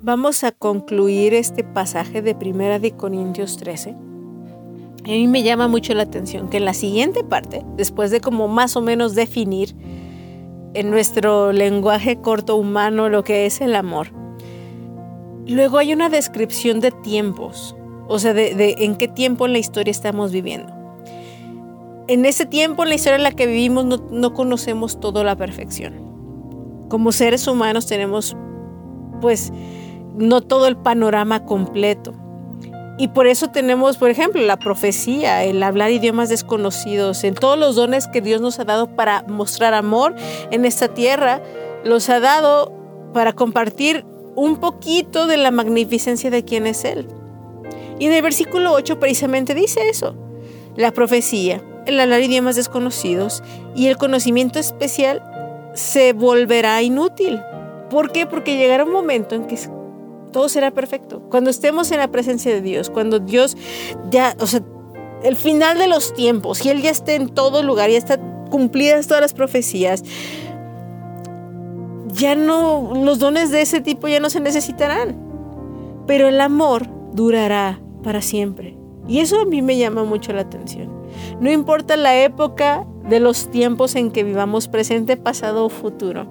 Vamos 0.07 0.45
a 0.45 0.53
concluir 0.53 1.33
este 1.33 1.65
pasaje 1.65 2.21
de 2.21 2.33
Primera 2.33 2.79
de 2.79 2.93
Corintios 2.93 3.57
13. 3.57 3.89
A 3.89 5.09
mí 5.09 5.27
me 5.27 5.43
llama 5.43 5.67
mucho 5.67 5.93
la 5.93 6.03
atención 6.03 6.47
que 6.47 6.57
en 6.57 6.63
la 6.63 6.73
siguiente 6.73 7.25
parte, 7.25 7.65
después 7.75 8.09
de 8.09 8.21
como 8.21 8.47
más 8.47 8.77
o 8.77 8.81
menos 8.81 9.15
definir 9.15 9.75
en 10.73 10.91
nuestro 10.91 11.51
lenguaje 11.51 12.21
corto 12.21 12.55
humano 12.55 13.09
lo 13.09 13.25
que 13.25 13.45
es 13.45 13.59
el 13.59 13.75
amor, 13.75 14.13
luego 15.45 15.77
hay 15.77 15.91
una 15.91 16.07
descripción 16.07 16.79
de 16.79 16.91
tiempos, 16.91 17.75
o 18.07 18.17
sea, 18.17 18.33
de, 18.33 18.75
en 18.79 18.95
qué 18.95 19.09
tiempo 19.09 19.45
en 19.45 19.51
la 19.51 19.59
historia 19.59 19.91
estamos 19.91 20.31
viviendo. 20.31 20.73
En 22.07 22.23
ese 22.23 22.45
tiempo 22.45 22.83
en 22.83 22.89
la 22.89 22.95
historia 22.95 23.17
en 23.17 23.23
la 23.23 23.33
que 23.33 23.45
vivimos 23.45 23.83
no, 23.83 23.97
no 24.09 24.33
conocemos 24.33 25.01
toda 25.01 25.25
la 25.25 25.35
perfección. 25.35 25.95
Como 26.87 27.11
seres 27.11 27.45
humanos 27.45 27.87
tenemos 27.87 28.37
pues 29.19 29.51
no 30.17 30.41
todo 30.41 30.67
el 30.67 30.77
panorama 30.77 31.45
completo. 31.45 32.13
Y 32.97 33.09
por 33.09 33.27
eso 33.27 33.49
tenemos, 33.49 33.97
por 33.97 34.09
ejemplo, 34.09 34.41
la 34.41 34.57
profecía, 34.57 35.43
el 35.43 35.61
hablar 35.61 35.91
idiomas 35.91 36.29
desconocidos, 36.29 37.23
en 37.23 37.35
todos 37.35 37.57
los 37.57 37.75
dones 37.75 38.07
que 38.07 38.21
Dios 38.21 38.41
nos 38.41 38.59
ha 38.59 38.65
dado 38.65 38.87
para 38.95 39.23
mostrar 39.27 39.75
amor 39.75 40.15
en 40.49 40.65
esta 40.65 40.87
tierra, 40.87 41.41
los 41.83 42.09
ha 42.09 42.19
dado 42.19 42.73
para 43.13 43.33
compartir 43.33 44.03
un 44.35 44.57
poquito 44.57 45.27
de 45.27 45.37
la 45.37 45.51
magnificencia 45.51 46.31
de 46.31 46.43
quién 46.43 46.65
es 46.65 46.85
Él. 46.85 47.07
Y 47.99 48.07
en 48.07 48.13
el 48.13 48.21
versículo 48.21 48.73
8 48.73 48.99
precisamente 48.99 49.53
dice 49.53 49.89
eso, 49.89 50.15
la 50.75 50.91
profecía, 50.91 51.61
el 51.85 51.99
hablar 51.99 52.21
idiomas 52.21 52.55
desconocidos 52.55 53.43
y 53.75 53.87
el 53.87 53.97
conocimiento 53.97 54.59
especial 54.59 55.23
se 55.73 56.13
volverá 56.13 56.81
inútil. 56.81 57.41
¿Por 57.89 58.11
qué? 58.11 58.25
Porque 58.25 58.57
llegará 58.57 58.83
un 58.83 58.91
momento 58.91 59.35
en 59.35 59.45
que 59.45 59.57
todo 60.31 60.49
será 60.49 60.71
perfecto. 60.71 61.21
Cuando 61.29 61.49
estemos 61.49 61.91
en 61.91 61.99
la 61.99 62.09
presencia 62.09 62.53
de 62.53 62.61
Dios, 62.61 62.89
cuando 62.89 63.19
Dios 63.19 63.57
ya, 64.09 64.35
o 64.39 64.47
sea, 64.47 64.61
el 65.23 65.35
final 65.35 65.77
de 65.77 65.87
los 65.87 66.13
tiempos, 66.13 66.65
y 66.65 66.69
Él 66.69 66.81
ya 66.81 66.89
esté 66.89 67.15
en 67.15 67.29
todo 67.29 67.63
lugar, 67.63 67.89
ya 67.89 67.97
está 67.97 68.19
cumplidas 68.49 69.07
todas 69.07 69.21
las 69.21 69.33
profecías, 69.33 70.03
ya 72.07 72.35
no, 72.35 72.93
los 72.95 73.19
dones 73.19 73.51
de 73.51 73.61
ese 73.61 73.81
tipo 73.81 74.07
ya 74.07 74.19
no 74.19 74.29
se 74.29 74.39
necesitarán. 74.39 75.15
Pero 76.07 76.27
el 76.27 76.39
amor 76.41 76.87
durará 77.13 77.81
para 78.03 78.21
siempre. 78.21 78.77
Y 79.07 79.19
eso 79.19 79.41
a 79.41 79.45
mí 79.45 79.61
me 79.61 79.77
llama 79.77 80.03
mucho 80.03 80.33
la 80.33 80.41
atención. 80.41 80.89
No 81.39 81.51
importa 81.51 81.97
la 81.97 82.17
época 82.21 82.85
de 83.07 83.19
los 83.19 83.49
tiempos 83.49 83.95
en 83.95 84.11
que 84.11 84.23
vivamos, 84.23 84.67
presente, 84.67 85.17
pasado 85.17 85.65
o 85.65 85.69
futuro, 85.69 86.27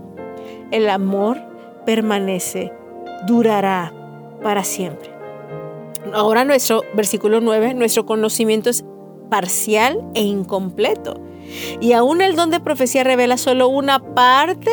el 0.71 0.89
amor 0.91 1.39
permanece 1.85 2.73
durará 3.27 3.93
para 4.43 4.65
siempre. 4.65 5.11
Ahora 6.13 6.45
nuestro 6.45 6.83
versículo 6.95 7.41
9, 7.41 7.75
nuestro 7.75 8.07
conocimiento 8.07 8.71
es 8.71 8.85
parcial 9.31 10.03
e 10.15 10.23
incompleto. 10.23 11.21
Y 11.81 11.93
aún 11.93 12.21
el 12.21 12.37
don 12.37 12.51
de 12.51 12.61
profecía 12.61 13.05
revela 13.05 13.37
solo 13.37 13.69
una 13.69 14.15
parte 14.15 14.71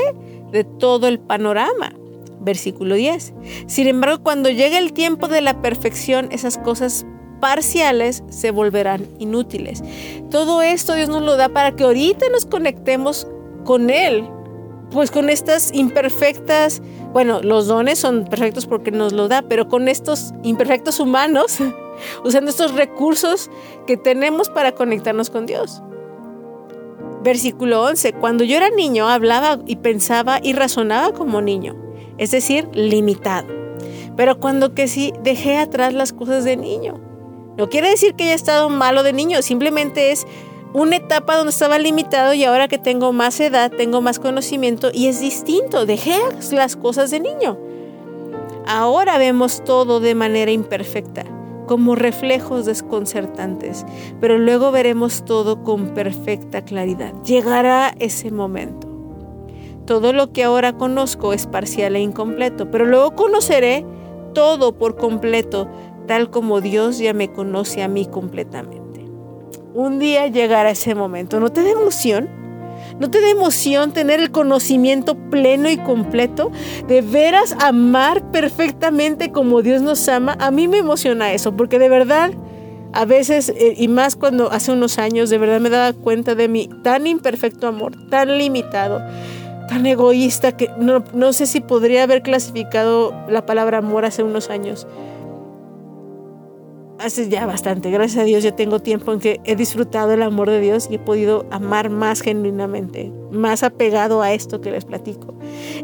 de 0.52 0.64
todo 0.64 1.08
el 1.08 1.20
panorama. 1.20 1.94
Versículo 2.40 2.96
10. 2.96 3.34
Sin 3.68 3.88
embargo, 3.88 4.22
cuando 4.24 4.50
llegue 4.50 4.78
el 4.78 4.94
tiempo 4.94 5.28
de 5.28 5.42
la 5.42 5.62
perfección, 5.62 6.30
esas 6.32 6.58
cosas 6.58 7.06
parciales 7.40 8.24
se 8.30 8.52
volverán 8.52 9.08
inútiles. 9.20 9.84
Todo 10.30 10.62
esto 10.62 10.94
Dios 10.94 11.10
nos 11.10 11.22
lo 11.22 11.36
da 11.38 11.50
para 11.50 11.76
que 11.76 11.84
ahorita 11.84 12.28
nos 12.30 12.46
conectemos 12.46 13.28
con 13.66 13.90
Él, 13.90 14.26
pues 14.92 15.12
con 15.12 15.30
estas 15.30 15.74
imperfectas 15.74 16.82
bueno, 17.14 17.42
los 17.42 17.68
dones 17.68 18.00
son 18.00 18.26
perfectos 18.26 18.66
porque 18.66 18.90
nos 18.92 19.14
lo 19.14 19.28
da, 19.28 19.44
pero 19.44 19.68
con 19.68 19.88
estos 19.88 20.34
imperfectos 20.42 21.00
humanos, 21.00 21.60
usando 22.26 22.50
estos 22.50 22.74
recursos 22.74 23.52
que 23.86 23.98
tenemos 23.98 24.50
para 24.50 24.74
conectarnos 24.74 25.30
con 25.30 25.46
Dios. 25.46 25.84
Versículo 27.24 27.84
11. 27.84 28.14
Cuando 28.14 28.44
yo 28.44 28.58
era 28.58 28.70
niño, 28.70 29.08
hablaba 29.08 29.60
y 29.66 29.78
pensaba 29.78 30.40
y 30.42 30.54
razonaba 30.54 31.14
como 31.14 31.42
niño, 31.42 31.76
es 32.18 32.32
decir, 32.32 32.68
limitado. 32.74 33.48
Pero 34.18 34.40
cuando 34.40 34.74
que 34.74 34.88
sí, 34.88 35.14
dejé 35.24 35.58
atrás 35.58 35.94
las 35.94 36.14
cosas 36.14 36.44
de 36.44 36.58
niño. 36.58 37.00
No 37.58 37.70
quiere 37.70 37.90
decir 37.90 38.16
que 38.16 38.24
haya 38.24 38.34
estado 38.34 38.70
malo 38.70 39.04
de 39.04 39.14
niño, 39.14 39.42
simplemente 39.44 40.12
es 40.12 40.26
una 40.74 40.96
etapa 40.96 41.38
donde 41.38 41.52
estaba 41.52 41.78
limitado 41.78 42.34
y 42.34 42.44
ahora 42.44 42.68
que 42.68 42.80
tengo 42.80 43.14
más 43.14 43.40
edad, 43.40 43.72
tengo 43.72 44.02
más 44.02 44.20
conocimiento 44.20 44.90
y 44.92 45.08
es 45.08 45.20
distinto. 45.20 45.86
Dejé 45.86 46.18
las 46.52 46.76
cosas 46.76 47.12
de 47.12 47.20
niño. 47.20 47.58
Ahora 48.66 49.18
vemos 49.18 49.64
todo 49.64 50.00
de 50.00 50.16
manera 50.16 50.52
imperfecta, 50.52 51.26
como 51.68 51.96
reflejos 51.96 52.66
desconcertantes, 52.66 53.86
pero 54.20 54.40
luego 54.40 54.72
veremos 54.72 55.26
todo 55.26 55.64
con 55.64 55.90
perfecta 55.90 56.64
claridad. 56.64 57.14
Llegará 57.24 57.94
ese 58.00 58.32
momento. 58.32 58.88
Todo 59.86 60.14
lo 60.14 60.32
que 60.32 60.46
ahora 60.46 60.74
conozco 60.74 61.34
es 61.34 61.46
parcial 61.46 61.96
e 61.98 62.00
incompleto, 62.00 62.72
pero 62.72 62.86
luego 62.86 63.16
conoceré 63.16 63.86
todo 64.34 64.78
por 64.78 64.96
completo, 64.96 65.70
tal 66.08 66.32
como 66.32 66.62
Dios 66.62 66.98
ya 66.98 67.14
me 67.14 67.32
conoce 67.32 67.84
a 67.84 67.90
mí 67.90 68.06
completamente 68.06 68.83
un 69.74 70.00
día 70.00 70.28
llegará 70.28 70.72
ese 70.72 70.96
momento. 70.96 71.40
¿No 71.40 71.50
te 71.52 71.64
da 71.64 71.72
emoción? 71.72 72.30
¿No 73.00 73.10
te 73.10 73.22
da 73.22 73.30
emoción 73.30 73.92
tener 73.92 74.20
el 74.20 74.32
conocimiento 74.32 75.16
pleno 75.16 75.70
y 75.70 75.78
completo? 75.78 76.52
De 76.88 77.02
veras 77.02 77.56
amar 77.60 78.32
perfectamente 78.32 79.32
como 79.32 79.62
Dios 79.62 79.82
nos 79.82 80.08
ama. 80.08 80.38
A 80.40 80.52
mí 80.52 80.68
me 80.68 80.78
emociona 80.78 81.34
eso, 81.34 81.56
porque 81.56 81.80
de 81.80 81.90
verdad, 81.90 82.32
a 82.94 83.06
veces, 83.06 83.50
eh, 83.50 83.74
y 83.78 83.88
más 83.88 84.16
cuando 84.16 84.52
hace 84.52 84.72
unos 84.72 85.00
años, 85.00 85.30
de 85.30 85.38
verdad 85.40 85.60
me 85.60 85.70
daba 85.70 85.94
cuenta 85.94 86.36
de 86.36 86.48
mi 86.48 86.68
tan 86.84 87.08
imperfecto 87.08 87.68
amor, 87.68 87.94
tan 88.10 88.38
limitado, 88.38 89.02
tan 89.70 89.86
egoísta, 89.88 90.56
que 90.56 90.70
no, 90.78 91.04
no 91.14 91.34
sé 91.34 91.48
si 91.48 91.62
podría 91.62 92.04
haber 92.04 92.22
clasificado 92.22 93.14
la 93.28 93.46
palabra 93.46 93.80
amor 93.80 94.06
hace 94.06 94.22
unos 94.22 94.50
años 94.52 94.88
hace 97.04 97.30
ya 97.30 97.46
bastante. 97.46 97.92
Gracias 97.92 98.22
a 98.22 98.26
Dios 98.26 98.44
ya 98.44 98.56
tengo 98.56 98.80
tiempo 98.80 99.12
en 99.12 99.20
que 99.20 99.42
he 99.44 99.56
disfrutado 99.56 100.14
el 100.14 100.22
amor 100.22 100.50
de 100.50 100.60
Dios 100.60 100.88
y 100.90 100.96
he 100.96 101.00
podido 101.00 101.46
amar 101.52 101.90
más 101.90 102.22
genuinamente, 102.22 103.12
más 103.32 103.64
apegado 103.64 104.22
a 104.22 104.34
esto 104.34 104.62
que 104.62 104.72
les 104.72 104.86
platico. 104.86 105.36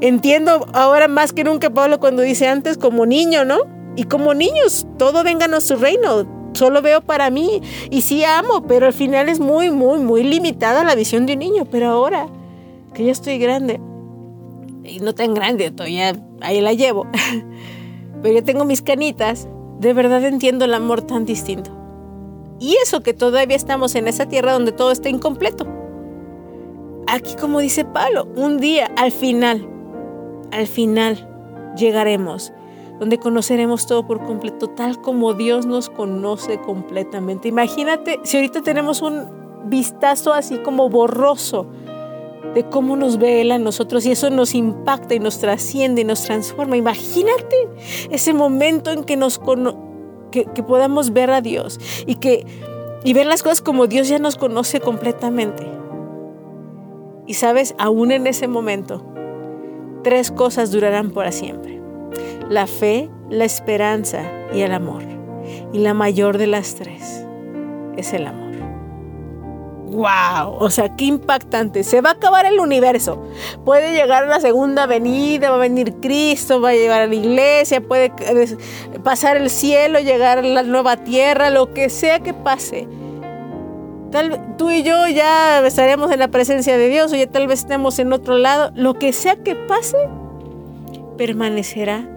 Entiendo 0.01 0.65
ahora 0.73 1.07
más 1.07 1.33
que 1.33 1.43
nunca 1.43 1.69
Pablo 1.69 1.99
cuando 1.99 2.21
dice 2.21 2.47
antes 2.47 2.77
como 2.77 3.05
niño, 3.05 3.45
¿no? 3.45 3.57
Y 3.95 4.05
como 4.05 4.33
niños, 4.33 4.87
todo 4.97 5.23
venga 5.23 5.45
a 5.45 5.61
su 5.61 5.75
reino. 5.75 6.39
Solo 6.53 6.81
veo 6.81 7.01
para 7.01 7.29
mí 7.29 7.61
y 7.91 8.01
sí 8.01 8.23
amo, 8.23 8.65
pero 8.67 8.87
al 8.87 8.93
final 8.93 9.29
es 9.29 9.39
muy, 9.39 9.69
muy, 9.69 9.99
muy 9.99 10.23
limitada 10.23 10.83
la 10.83 10.95
visión 10.95 11.25
de 11.25 11.33
un 11.33 11.39
niño. 11.39 11.65
Pero 11.65 11.87
ahora 11.87 12.27
que 12.93 13.03
ya 13.03 13.11
estoy 13.11 13.37
grande, 13.37 13.79
y 14.83 14.99
no 14.99 15.13
tan 15.13 15.33
grande, 15.33 15.69
todavía 15.71 16.15
ahí 16.41 16.61
la 16.61 16.73
llevo, 16.73 17.07
pero 18.23 18.35
ya 18.35 18.41
tengo 18.41 18.65
mis 18.65 18.81
canitas, 18.81 19.47
de 19.79 19.93
verdad 19.93 20.23
entiendo 20.25 20.65
el 20.65 20.73
amor 20.73 21.01
tan 21.01 21.25
distinto. 21.25 21.71
Y 22.59 22.75
eso 22.83 23.01
que 23.01 23.13
todavía 23.13 23.55
estamos 23.55 23.95
en 23.95 24.07
esa 24.07 24.27
tierra 24.27 24.53
donde 24.53 24.73
todo 24.73 24.91
está 24.91 25.09
incompleto. 25.09 25.65
Aquí 27.07 27.35
como 27.39 27.59
dice 27.59 27.85
Pablo, 27.85 28.27
un 28.35 28.57
día, 28.57 28.91
al 28.97 29.11
final, 29.11 29.67
al 30.51 30.67
final 30.67 31.73
llegaremos, 31.77 32.51
donde 32.99 33.17
conoceremos 33.17 33.87
todo 33.87 34.05
por 34.05 34.23
completo, 34.25 34.67
tal 34.67 35.01
como 35.01 35.33
Dios 35.33 35.65
nos 35.65 35.89
conoce 35.89 36.59
completamente. 36.59 37.47
Imagínate 37.47 38.19
si 38.23 38.37
ahorita 38.37 38.61
tenemos 38.61 39.01
un 39.01 39.39
vistazo 39.65 40.33
así 40.33 40.57
como 40.57 40.89
borroso 40.89 41.67
de 42.53 42.63
cómo 42.63 42.95
nos 42.95 43.17
ve 43.17 43.41
Él 43.41 43.51
a 43.51 43.57
nosotros 43.57 44.05
y 44.05 44.11
eso 44.11 44.29
nos 44.29 44.55
impacta 44.55 45.15
y 45.15 45.19
nos 45.19 45.39
trasciende 45.39 46.01
y 46.01 46.05
nos 46.05 46.23
transforma. 46.23 46.77
Imagínate 46.77 47.67
ese 48.09 48.33
momento 48.33 48.91
en 48.91 49.03
que, 49.03 49.17
nos 49.17 49.39
que, 50.31 50.63
podamos 50.63 51.13
ver 51.13 51.31
a 51.31 51.41
Dios 51.41 51.79
y, 52.05 52.15
que, 52.15 52.45
y 53.03 53.13
ver 53.13 53.27
las 53.27 53.43
cosas 53.43 53.61
como 53.61 53.87
Dios 53.87 54.07
ya 54.07 54.19
nos 54.19 54.35
conoce 54.35 54.79
completamente. 54.79 55.65
Y 57.27 57.35
sabes, 57.35 57.75
aún 57.77 58.11
en 58.11 58.25
ese 58.25 58.47
momento, 58.47 59.05
tres 60.03 60.31
cosas 60.31 60.71
durarán 60.71 61.11
para 61.11 61.31
siempre. 61.31 61.79
La 62.49 62.65
fe, 62.65 63.09
la 63.29 63.45
esperanza 63.45 64.23
y 64.53 64.61
el 64.61 64.71
amor. 64.71 65.03
Y 65.71 65.79
la 65.79 65.93
mayor 65.93 66.39
de 66.39 66.47
las 66.47 66.75
tres 66.75 67.25
es 67.95 68.13
el 68.13 68.25
amor 68.25 68.48
wow, 69.89 70.55
o 70.59 70.69
sea, 70.69 70.95
qué 70.95 71.05
impactante. 71.05 71.83
Se 71.83 72.01
va 72.01 72.11
a 72.11 72.13
acabar 72.13 72.45
el 72.45 72.59
universo. 72.59 73.21
Puede 73.65 73.93
llegar 73.93 74.27
la 74.27 74.39
segunda 74.39 74.85
venida, 74.85 75.49
va 75.49 75.55
a 75.55 75.59
venir 75.59 75.95
Cristo, 76.01 76.61
va 76.61 76.69
a 76.69 76.73
llegar 76.73 77.01
a 77.01 77.07
la 77.07 77.15
iglesia, 77.15 77.81
puede 77.81 78.11
pasar 79.03 79.37
el 79.37 79.49
cielo, 79.49 79.99
llegar 79.99 80.39
a 80.39 80.41
la 80.41 80.63
nueva 80.63 80.97
tierra, 80.97 81.49
lo 81.49 81.73
que 81.73 81.89
sea 81.89 82.19
que 82.19 82.33
pase. 82.33 82.87
Tal, 84.11 84.55
tú 84.57 84.71
y 84.71 84.81
yo 84.83 85.07
ya 85.07 85.65
estaremos 85.65 86.11
en 86.11 86.19
la 86.19 86.29
presencia 86.29 86.77
de 86.77 86.89
Dios 86.89 87.11
o 87.11 87.15
ya 87.15 87.27
tal 87.27 87.47
vez 87.47 87.59
estemos 87.59 87.99
en 87.99 88.13
otro 88.13 88.37
lado. 88.37 88.71
Lo 88.75 88.95
que 88.95 89.13
sea 89.13 89.35
que 89.35 89.55
pase, 89.55 89.97
permanecerá 91.17 92.07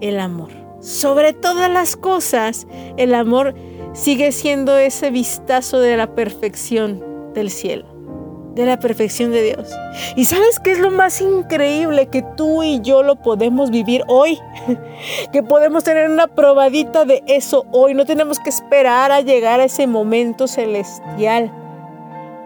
el 0.00 0.20
amor. 0.20 0.50
Sobre 0.80 1.32
todas 1.32 1.70
las 1.70 1.96
cosas, 1.96 2.66
el 2.98 3.14
amor 3.14 3.54
sigue 3.94 4.32
siendo 4.32 4.76
ese 4.76 5.10
vistazo 5.10 5.78
de 5.78 5.96
la 5.96 6.14
perfección 6.14 7.32
del 7.32 7.48
cielo, 7.48 7.86
de 8.54 8.66
la 8.66 8.78
perfección 8.78 9.30
de 9.30 9.42
Dios. 9.42 9.70
¿Y 10.16 10.24
sabes 10.24 10.58
qué 10.58 10.72
es 10.72 10.80
lo 10.80 10.90
más 10.90 11.20
increíble? 11.20 12.08
Que 12.08 12.22
tú 12.36 12.62
y 12.62 12.80
yo 12.80 13.02
lo 13.04 13.16
podemos 13.16 13.70
vivir 13.70 14.02
hoy, 14.08 14.38
que 15.32 15.42
podemos 15.42 15.84
tener 15.84 16.10
una 16.10 16.26
probadita 16.26 17.04
de 17.04 17.22
eso 17.26 17.66
hoy, 17.70 17.94
no 17.94 18.04
tenemos 18.04 18.40
que 18.40 18.50
esperar 18.50 19.12
a 19.12 19.20
llegar 19.20 19.60
a 19.60 19.64
ese 19.64 19.86
momento 19.86 20.48
celestial. 20.48 21.52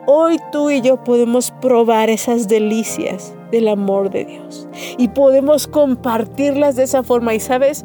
Hoy 0.06 0.38
tú 0.52 0.70
y 0.70 0.80
yo 0.80 1.02
podemos 1.02 1.50
probar 1.50 2.08
esas 2.08 2.46
delicias 2.48 3.34
del 3.50 3.68
amor 3.68 4.10
de 4.10 4.24
Dios 4.24 4.68
y 4.96 5.08
podemos 5.08 5.66
compartirlas 5.66 6.76
de 6.76 6.84
esa 6.84 7.02
forma. 7.02 7.34
Y 7.34 7.40
sabes, 7.40 7.84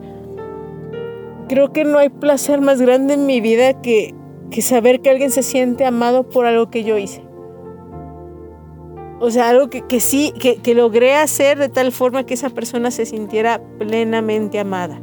creo 1.47 1.71
que 1.71 1.84
no 1.84 1.97
hay 1.97 2.10
placer 2.10 2.62
más 2.62 2.82
grande 2.82 3.15
en 3.15 3.25
mi 3.25 3.41
vida 3.41 3.82
que, 3.82 4.13
que 4.51 4.62
saber 4.62 5.01
que 5.01 5.10
alguien 5.10 5.32
se 5.32 5.43
siente 5.43 5.86
amado 5.86 6.29
por 6.29 6.45
algo 6.45 6.69
que 6.69 6.84
yo 6.84 6.97
hice. 6.97 7.23
O 9.19 9.32
sea, 9.32 9.49
algo 9.49 9.69
que, 9.69 9.82
que 9.82 9.99
sí, 9.99 10.34
que, 10.39 10.58
que 10.58 10.75
logré 10.75 11.15
hacer 11.15 11.57
de 11.57 11.70
tal 11.70 11.91
forma 11.91 12.26
que 12.26 12.34
esa 12.34 12.49
persona 12.49 12.91
se 12.91 13.05
sintiera 13.05 13.61
plenamente 13.78 14.59
amada. 14.59 15.01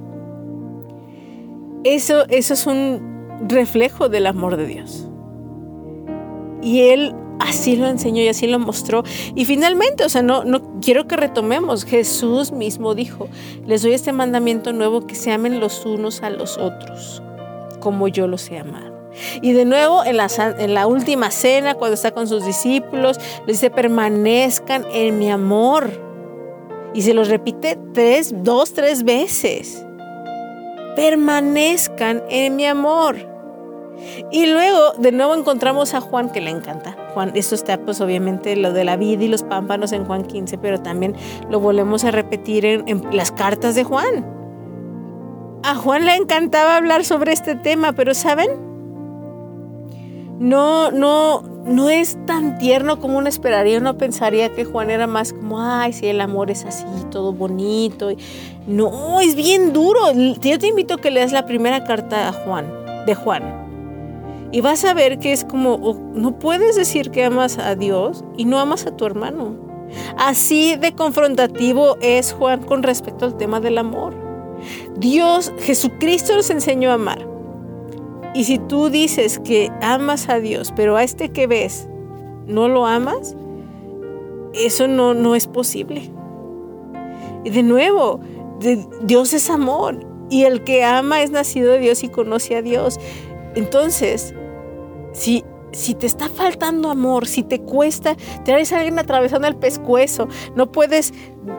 Eso, 1.85 2.27
eso 2.29 2.53
es 2.55 2.67
un 2.67 3.41
reflejo 3.49 4.09
del 4.09 4.27
amor 4.27 4.57
de 4.57 4.67
Dios. 4.67 5.09
Y 6.63 6.83
Él 6.91 7.15
así 7.41 7.77
lo 7.77 7.89
enseñó 7.89 8.23
y 8.23 8.29
así 8.29 8.47
lo 8.47 8.59
mostró. 8.59 9.03
Y 9.35 9.45
finalmente, 9.45 10.05
o 10.05 10.09
sea, 10.09 10.23
no, 10.23 10.45
no 10.45 10.81
quiero 10.81 11.09
que 11.09 11.17
retomemos. 11.17 11.85
Jesús 11.85 12.53
mismo 12.53 12.95
dijo, 12.95 13.29
les 13.67 13.83
doy 13.83 13.93
este 13.93 14.13
mandamiento 14.13 14.73
nuevo 14.73 15.07
que 15.07 15.15
se 15.15 15.33
amen 15.33 15.61
los 15.61 15.85
unos 15.85 16.23
a 16.23 16.31
los 16.31 16.59
otros, 16.59 17.23
como 17.81 18.09
yo 18.09 18.27
los 18.27 18.51
he 18.51 18.59
amado. 18.59 18.91
Y 19.43 19.53
de 19.53 19.65
nuevo, 19.65 20.05
en 20.05 20.17
la, 20.17 20.29
en 20.59 20.75
la 20.75 20.87
última 20.87 21.31
cena, 21.31 21.75
cuando 21.75 21.95
está 21.95 22.13
con 22.13 22.29
sus 22.29 22.45
discípulos, 22.45 23.19
les 23.47 23.57
dice, 23.57 23.71
permanezcan 23.71 24.87
en 24.93 25.19
mi 25.19 25.31
amor. 25.31 25.91
Y 26.95 27.03
se 27.03 27.15
los 27.15 27.29
repite 27.29 27.79
tres, 27.93 28.33
dos, 28.43 28.73
tres 28.73 29.05
veces. 29.05 29.85
Permanezcan 30.97 32.23
en 32.29 32.57
mi 32.57 32.67
amor. 32.67 33.30
Y 34.31 34.47
luego 34.47 34.93
de 34.99 35.13
nuevo 35.13 35.35
encontramos 35.35 35.95
a 35.95 36.01
Juan 36.01 36.31
que 36.31 36.41
le 36.41 36.51
encanta. 36.51 36.97
Juan, 37.15 37.33
esto 37.35 37.55
está 37.55 37.79
pues 37.79 38.01
obviamente 38.01 38.57
lo 38.57 38.73
de 38.73 38.85
la 38.85 38.97
vida 38.97 39.25
y 39.25 39.29
los 39.29 39.43
pámpanos 39.43 39.93
en 39.93 40.05
Juan 40.05 40.25
15, 40.25 40.59
pero 40.59 40.81
también 40.81 41.15
lo 41.49 41.61
volvemos 41.61 42.05
a 42.05 42.11
repetir 42.11 42.65
en, 42.65 43.05
las 43.13 43.33
cartas 43.33 43.75
de 43.75 43.85
Juan. 43.85 44.27
A 45.63 45.75
Juan 45.75 46.07
le 46.07 46.15
encantaba 46.15 46.77
hablar 46.77 47.05
sobre 47.05 47.33
este 47.33 47.55
tema, 47.55 47.93
pero 47.93 48.15
¿saben? 48.15 48.51
No, 50.39 50.91
no, 50.91 51.43
no 51.67 51.91
es 51.91 52.17
tan 52.25 52.59
tierno 52.59 52.99
como 52.99 53.19
uno 53.19 53.29
esperaría. 53.29 53.79
Uno 53.79 53.99
pensaría 53.99 54.49
que 54.55 54.65
Juan 54.65 54.91
era 54.91 55.07
más 55.07 55.35
como, 55.35 55.61
ay, 55.61 55.93
sí, 55.93 56.07
el 56.07 56.23
amor 56.23 56.51
es 56.51 56.65
así, 56.65 56.87
todo 57.11 57.35
bonito. 57.35 58.11
No, 58.67 59.21
es 59.21 59.35
bien 59.35 59.75
duro. 59.75 60.01
Yo 60.13 60.59
te 60.59 60.67
invito 60.67 60.95
a 60.95 60.97
que 60.99 61.11
leas 61.11 61.33
la 61.33 61.45
primera 61.45 61.85
carta 61.85 62.29
a 62.29 62.33
Juan, 62.33 62.67
de 63.05 63.15
Juan. 63.15 63.70
Y 64.53 64.61
vas 64.61 64.85
a 64.85 64.95
ver 64.95 65.19
que 65.19 65.33
es 65.33 65.45
como, 65.45 65.97
no 66.15 66.39
puedes 66.39 66.77
decir 66.77 67.11
que 67.11 67.25
amas 67.25 67.59
a 67.59 67.77
Dios 67.77 68.25
y 68.37 68.45
no 68.45 68.59
amas 68.59 68.87
a 68.87 68.97
tu 68.97 69.07
hermano. 69.07 69.57
Así 70.17 70.77
de 70.77 70.95
confrontativo 70.95 71.97
es 72.01 72.33
Juan 72.33 72.63
con 72.63 72.83
respecto 72.83 73.25
al 73.25 73.37
tema 73.37 73.61
del 73.61 73.79
amor. 73.79 74.15
Dios, 74.97 75.53
Jesucristo 75.61 76.35
nos 76.35 76.51
enseñó 76.51 76.91
a 76.91 76.95
amar. 76.95 77.27
Y 78.35 78.45
si 78.45 78.59
tú 78.59 78.91
dices 78.91 79.39
que 79.41 79.71
amas 79.81 80.29
a 80.29 80.39
Dios, 80.39 80.73
pero 80.75 80.97
a 80.97 81.03
este 81.03 81.31
que 81.31 81.47
ves 81.47 81.89
no 82.47 82.69
lo 82.69 82.87
amas, 82.87 83.37
eso 84.55 84.89
no, 84.89 85.15
no 85.15 85.35
es 85.35 85.47
posible. 85.47 86.11
Y 87.45 87.51
de 87.51 87.63
nuevo, 87.63 88.21
Dios 89.03 89.33
es 89.33 89.49
amor 89.49 89.99
y 90.29 90.45
el 90.45 90.63
que 90.63 90.85
ama 90.85 91.23
es 91.23 91.31
nacido 91.31 91.73
de 91.73 91.79
Dios 91.79 92.05
y 92.05 92.09
conoce 92.09 92.57
a 92.57 92.63
Dios. 92.63 93.01
Entonces, 93.55 94.35
si, 95.13 95.45
si 95.73 95.95
te 95.95 96.07
está 96.07 96.29
faltando 96.29 96.91
amor, 96.91 97.27
si 97.27 97.43
te 97.43 97.61
cuesta, 97.61 98.17
te 98.45 98.53
a 98.53 98.57
alguien 98.57 98.99
atravesando 98.99 99.47
el 99.49 99.57
pescuezo, 99.57 100.29
no 100.55 100.71
puedes 100.73 101.13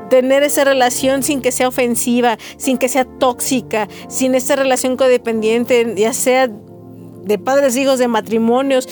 tener 0.10 0.44
esa 0.44 0.64
relación 0.64 1.24
sin 1.24 1.42
que 1.42 1.52
sea 1.52 1.68
ofensiva, 1.68 2.38
sin 2.58 2.78
que 2.78 2.90
sea 2.90 3.06
tóxica, 3.06 3.88
sin 4.08 4.36
esa 4.36 4.56
relación 4.56 4.98
codependiente, 4.98 5.94
ya 5.96 6.14
sea 6.14 6.48
de 6.48 7.38
padres, 7.38 7.76
hijos, 7.78 8.00
de 8.00 8.08
matrimonios. 8.08 8.88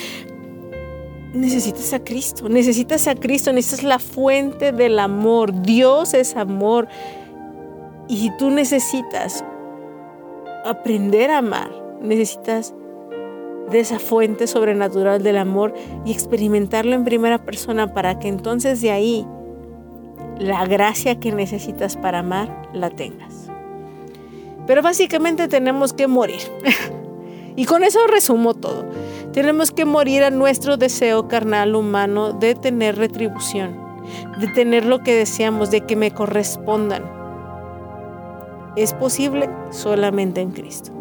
Necesitas 1.34 1.93
a 1.93 2.03
Cristo, 2.03 2.49
necesitas 2.49 3.07
a 3.07 3.16
Cristo, 3.16 3.53
necesitas 3.53 3.84
la 3.84 3.99
fuente 3.99 4.72
del 4.72 4.97
amor. 4.97 5.62
Dios 5.62 6.14
es 6.14 6.36
amor. 6.36 6.88
Y 8.07 8.32
tú 8.38 8.49
necesitas 8.49 9.43
aprender 10.66 11.30
a 11.30 11.38
amar, 11.38 11.70
necesitas 12.01 12.74
de 13.72 13.80
esa 13.80 13.99
fuente 13.99 14.47
sobrenatural 14.47 15.22
del 15.24 15.38
amor 15.38 15.74
y 16.05 16.11
experimentarlo 16.11 16.95
en 16.95 17.03
primera 17.03 17.38
persona 17.39 17.93
para 17.93 18.20
que 18.20 18.28
entonces 18.28 18.82
de 18.82 18.91
ahí 18.91 19.26
la 20.39 20.65
gracia 20.65 21.20
que 21.20 21.32
necesitas 21.32 21.97
para 21.97 22.20
amar 22.20 22.70
la 22.74 22.89
tengas. 22.89 23.49
Pero 24.65 24.82
básicamente 24.82 25.47
tenemos 25.47 25.93
que 25.93 26.07
morir. 26.07 26.41
y 27.55 27.65
con 27.65 27.84
eso 27.84 27.99
resumo 28.07 28.53
todo. 28.53 28.86
Tenemos 29.34 29.72
que 29.72 29.86
morir 29.86 30.24
a 30.24 30.30
nuestro 30.30 30.78
deseo 30.78 31.28
carnal 31.28 31.76
humano 31.76 32.34
de 32.34 32.55
tener 32.55 32.97
retribución, 32.97 33.76
de 34.39 34.47
tener 34.47 34.86
lo 34.86 34.99
que 34.99 35.13
deseamos, 35.13 35.72
de 35.72 35.82
que 35.82 35.95
me 35.95 36.11
correspondan. 36.11 37.03
Es 38.76 38.93
posible 38.93 39.49
solamente 39.72 40.41
en 40.41 40.51
Cristo. 40.51 40.99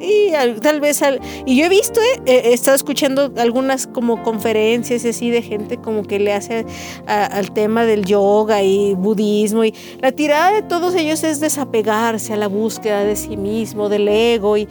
Y 0.00 0.32
tal 0.62 0.80
vez, 0.80 1.02
y 1.44 1.56
yo 1.56 1.66
he 1.66 1.68
visto, 1.68 2.00
eh, 2.00 2.42
he 2.44 2.52
estado 2.54 2.74
escuchando 2.74 3.32
algunas 3.36 3.86
como 3.86 4.22
conferencias 4.22 5.04
así 5.04 5.30
de 5.30 5.42
gente 5.42 5.76
como 5.76 6.04
que 6.04 6.18
le 6.18 6.32
hace 6.32 6.64
al 7.06 7.52
tema 7.52 7.84
del 7.84 8.06
yoga 8.06 8.62
y 8.62 8.94
budismo 8.94 9.64
y 9.64 9.74
la 10.00 10.12
tirada 10.12 10.52
de 10.52 10.62
todos 10.62 10.94
ellos 10.94 11.22
es 11.22 11.40
desapegarse 11.40 12.32
a 12.32 12.36
la 12.36 12.48
búsqueda 12.48 13.04
de 13.04 13.14
sí 13.14 13.36
mismo, 13.36 13.90
del 13.90 14.08
ego 14.08 14.56
y, 14.56 14.68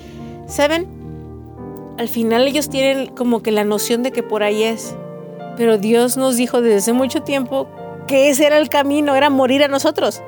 ¿saben? 0.47 0.87
Al 1.99 2.09
final 2.09 2.47
ellos 2.47 2.69
tienen 2.69 3.07
como 3.07 3.43
que 3.43 3.51
la 3.51 3.63
noción 3.63 4.01
de 4.01 4.11
que 4.11 4.23
por 4.23 4.41
ahí 4.41 4.63
es, 4.63 4.95
pero 5.57 5.77
Dios 5.77 6.17
nos 6.17 6.37
dijo 6.37 6.61
desde 6.61 6.77
hace 6.77 6.93
mucho 6.93 7.21
tiempo 7.21 7.67
que 8.07 8.29
ese 8.29 8.47
era 8.47 8.57
el 8.57 8.69
camino, 8.69 9.15
era 9.15 9.29
morir 9.29 9.63
a 9.63 9.67
nosotros. 9.67 10.23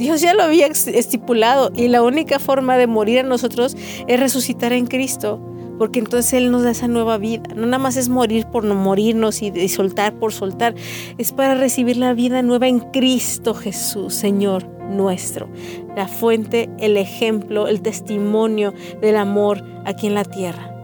Dios 0.00 0.22
ya 0.22 0.32
lo 0.32 0.42
había 0.42 0.66
estipulado 0.66 1.70
y 1.76 1.88
la 1.88 2.02
única 2.02 2.38
forma 2.38 2.78
de 2.78 2.86
morir 2.86 3.18
a 3.18 3.22
nosotros 3.22 3.76
es 4.06 4.18
resucitar 4.18 4.72
en 4.72 4.86
Cristo, 4.86 5.38
porque 5.78 5.98
entonces 5.98 6.32
Él 6.32 6.50
nos 6.50 6.62
da 6.62 6.70
esa 6.70 6.88
nueva 6.88 7.18
vida. 7.18 7.42
No 7.54 7.66
nada 7.66 7.76
más 7.76 7.98
es 7.98 8.08
morir 8.08 8.46
por 8.46 8.64
no 8.64 8.74
morirnos 8.74 9.42
y, 9.42 9.68
soltar 9.68 10.14
por 10.14 10.32
soltar, 10.32 10.74
es 11.18 11.32
para 11.32 11.54
recibir 11.54 11.98
la 11.98 12.14
vida 12.14 12.40
nueva 12.40 12.66
en 12.66 12.80
Cristo 12.80 13.52
Jesús, 13.52 14.14
Señor 14.14 14.66
nuestro, 14.88 15.50
la 15.94 16.08
fuente, 16.08 16.70
el 16.78 16.96
ejemplo, 16.96 17.68
el 17.68 17.82
testimonio 17.82 18.72
del 19.02 19.16
amor 19.16 19.62
aquí 19.84 20.06
en 20.06 20.14
la 20.14 20.24
tierra. 20.24 20.74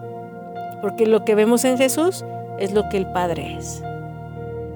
Porque 0.82 1.06
lo 1.06 1.24
que 1.24 1.34
vemos 1.34 1.64
en 1.64 1.78
Jesús 1.78 2.22
es 2.58 2.74
lo 2.74 2.86
que 2.90 2.98
el 2.98 3.10
Padre 3.12 3.56
es. 3.58 3.82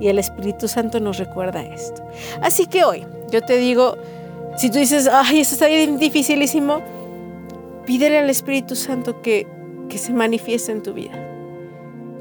Y 0.00 0.08
el 0.08 0.18
Espíritu 0.18 0.66
Santo 0.66 0.98
nos 0.98 1.18
recuerda 1.18 1.62
esto. 1.62 2.02
Así 2.40 2.64
que 2.64 2.84
hoy 2.84 3.04
yo 3.30 3.42
te 3.42 3.58
digo, 3.58 3.96
si 4.56 4.70
tú 4.70 4.78
dices, 4.78 5.08
ay, 5.10 5.40
esto 5.40 5.54
está 5.54 5.66
bien 5.68 5.98
dificilísimo, 5.98 6.80
pídele 7.86 8.18
al 8.18 8.30
Espíritu 8.30 8.76
Santo 8.76 9.22
que, 9.22 9.46
que 9.88 9.98
se 9.98 10.12
manifieste 10.12 10.72
en 10.72 10.82
tu 10.82 10.92
vida. 10.92 11.12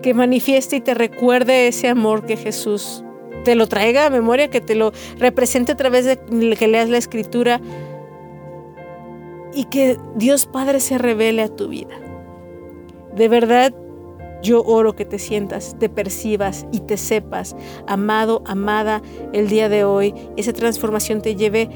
Que 0.01 0.13
manifieste 0.13 0.77
y 0.77 0.82
te 0.82 0.93
recuerde 0.93 1.67
ese 1.67 1.89
amor 1.89 2.25
que 2.25 2.38
Jesús 2.38 3.03
te 3.43 3.55
lo 3.55 3.67
traiga 3.67 4.05
a 4.05 4.09
memoria, 4.09 4.49
que 4.49 4.61
te 4.61 4.75
lo 4.75 4.91
represente 5.17 5.73
a 5.73 5.77
través 5.77 6.05
de 6.05 6.17
que 6.55 6.67
leas 6.67 6.89
la 6.89 6.97
escritura 6.97 7.61
y 9.53 9.65
que 9.65 9.97
Dios 10.15 10.45
Padre 10.45 10.80
se 10.80 10.97
revele 10.97 11.41
a 11.41 11.49
tu 11.49 11.67
vida. 11.67 11.99
De 13.15 13.27
verdad, 13.27 13.73
yo 14.41 14.63
oro 14.63 14.95
que 14.95 15.05
te 15.05 15.19
sientas, 15.19 15.75
te 15.80 15.89
percibas 15.89 16.65
y 16.71 16.80
te 16.80 16.97
sepas 16.97 17.55
amado, 17.88 18.41
amada 18.45 19.01
el 19.34 19.49
día 19.49 19.67
de 19.67 19.84
hoy. 19.84 20.13
Esa 20.38 20.53
transformación 20.53 21.21
te 21.21 21.36
lleve 21.36 21.69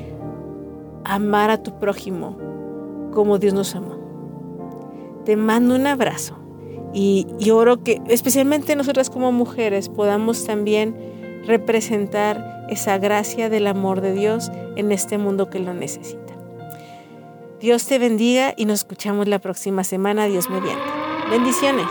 amar 1.05 1.49
a 1.49 1.61
tu 1.61 1.79
prójimo 1.79 2.37
como 3.13 3.37
Dios 3.39 3.53
nos 3.53 3.75
amó. 3.75 3.97
Te 5.25 5.35
mando 5.35 5.75
un 5.75 5.87
abrazo 5.87 6.37
y, 6.93 7.27
oro 7.51 7.83
que 7.83 8.01
especialmente 8.07 8.75
nosotras 8.75 9.09
como 9.09 9.31
mujeres 9.31 9.89
podamos 9.89 10.45
también 10.45 10.95
representar 11.45 12.65
esa 12.69 12.97
gracia 12.97 13.49
del 13.49 13.67
amor 13.67 14.01
de 14.01 14.13
Dios 14.13 14.51
en 14.75 14.91
este 14.91 15.17
mundo 15.17 15.49
que 15.49 15.59
lo 15.59 15.73
necesita. 15.73 16.21
Dios 17.59 17.85
te 17.85 17.97
bendiga 17.97 18.53
y 18.57 18.65
nos 18.65 18.79
escuchamos 18.79 19.27
la 19.27 19.39
próxima 19.39 19.83
semana, 19.83 20.25
Dios 20.25 20.49
mediante. 20.49 20.83
Bendiciones. 21.29 21.87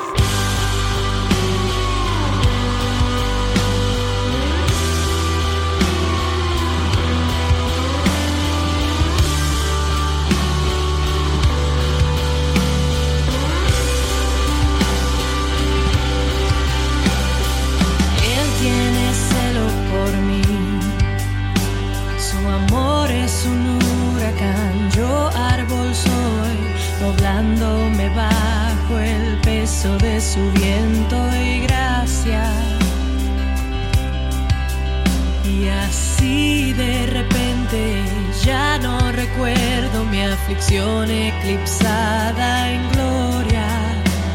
eclipsada 40.81 42.73
en 42.73 42.89
gloria, 42.93 43.67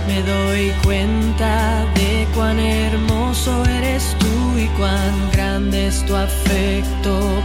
me 0.08 0.22
doy 0.22 0.72
cuenta 0.84 1.86
de 1.96 2.28
cuán 2.36 2.60
hermoso 2.60 3.66
eres 3.66 4.16
tú 4.20 4.60
y 4.60 4.68
cuán 4.78 5.32
grande 5.32 5.88
es 5.88 6.06
tu 6.06 6.16
afecto. 6.16 7.37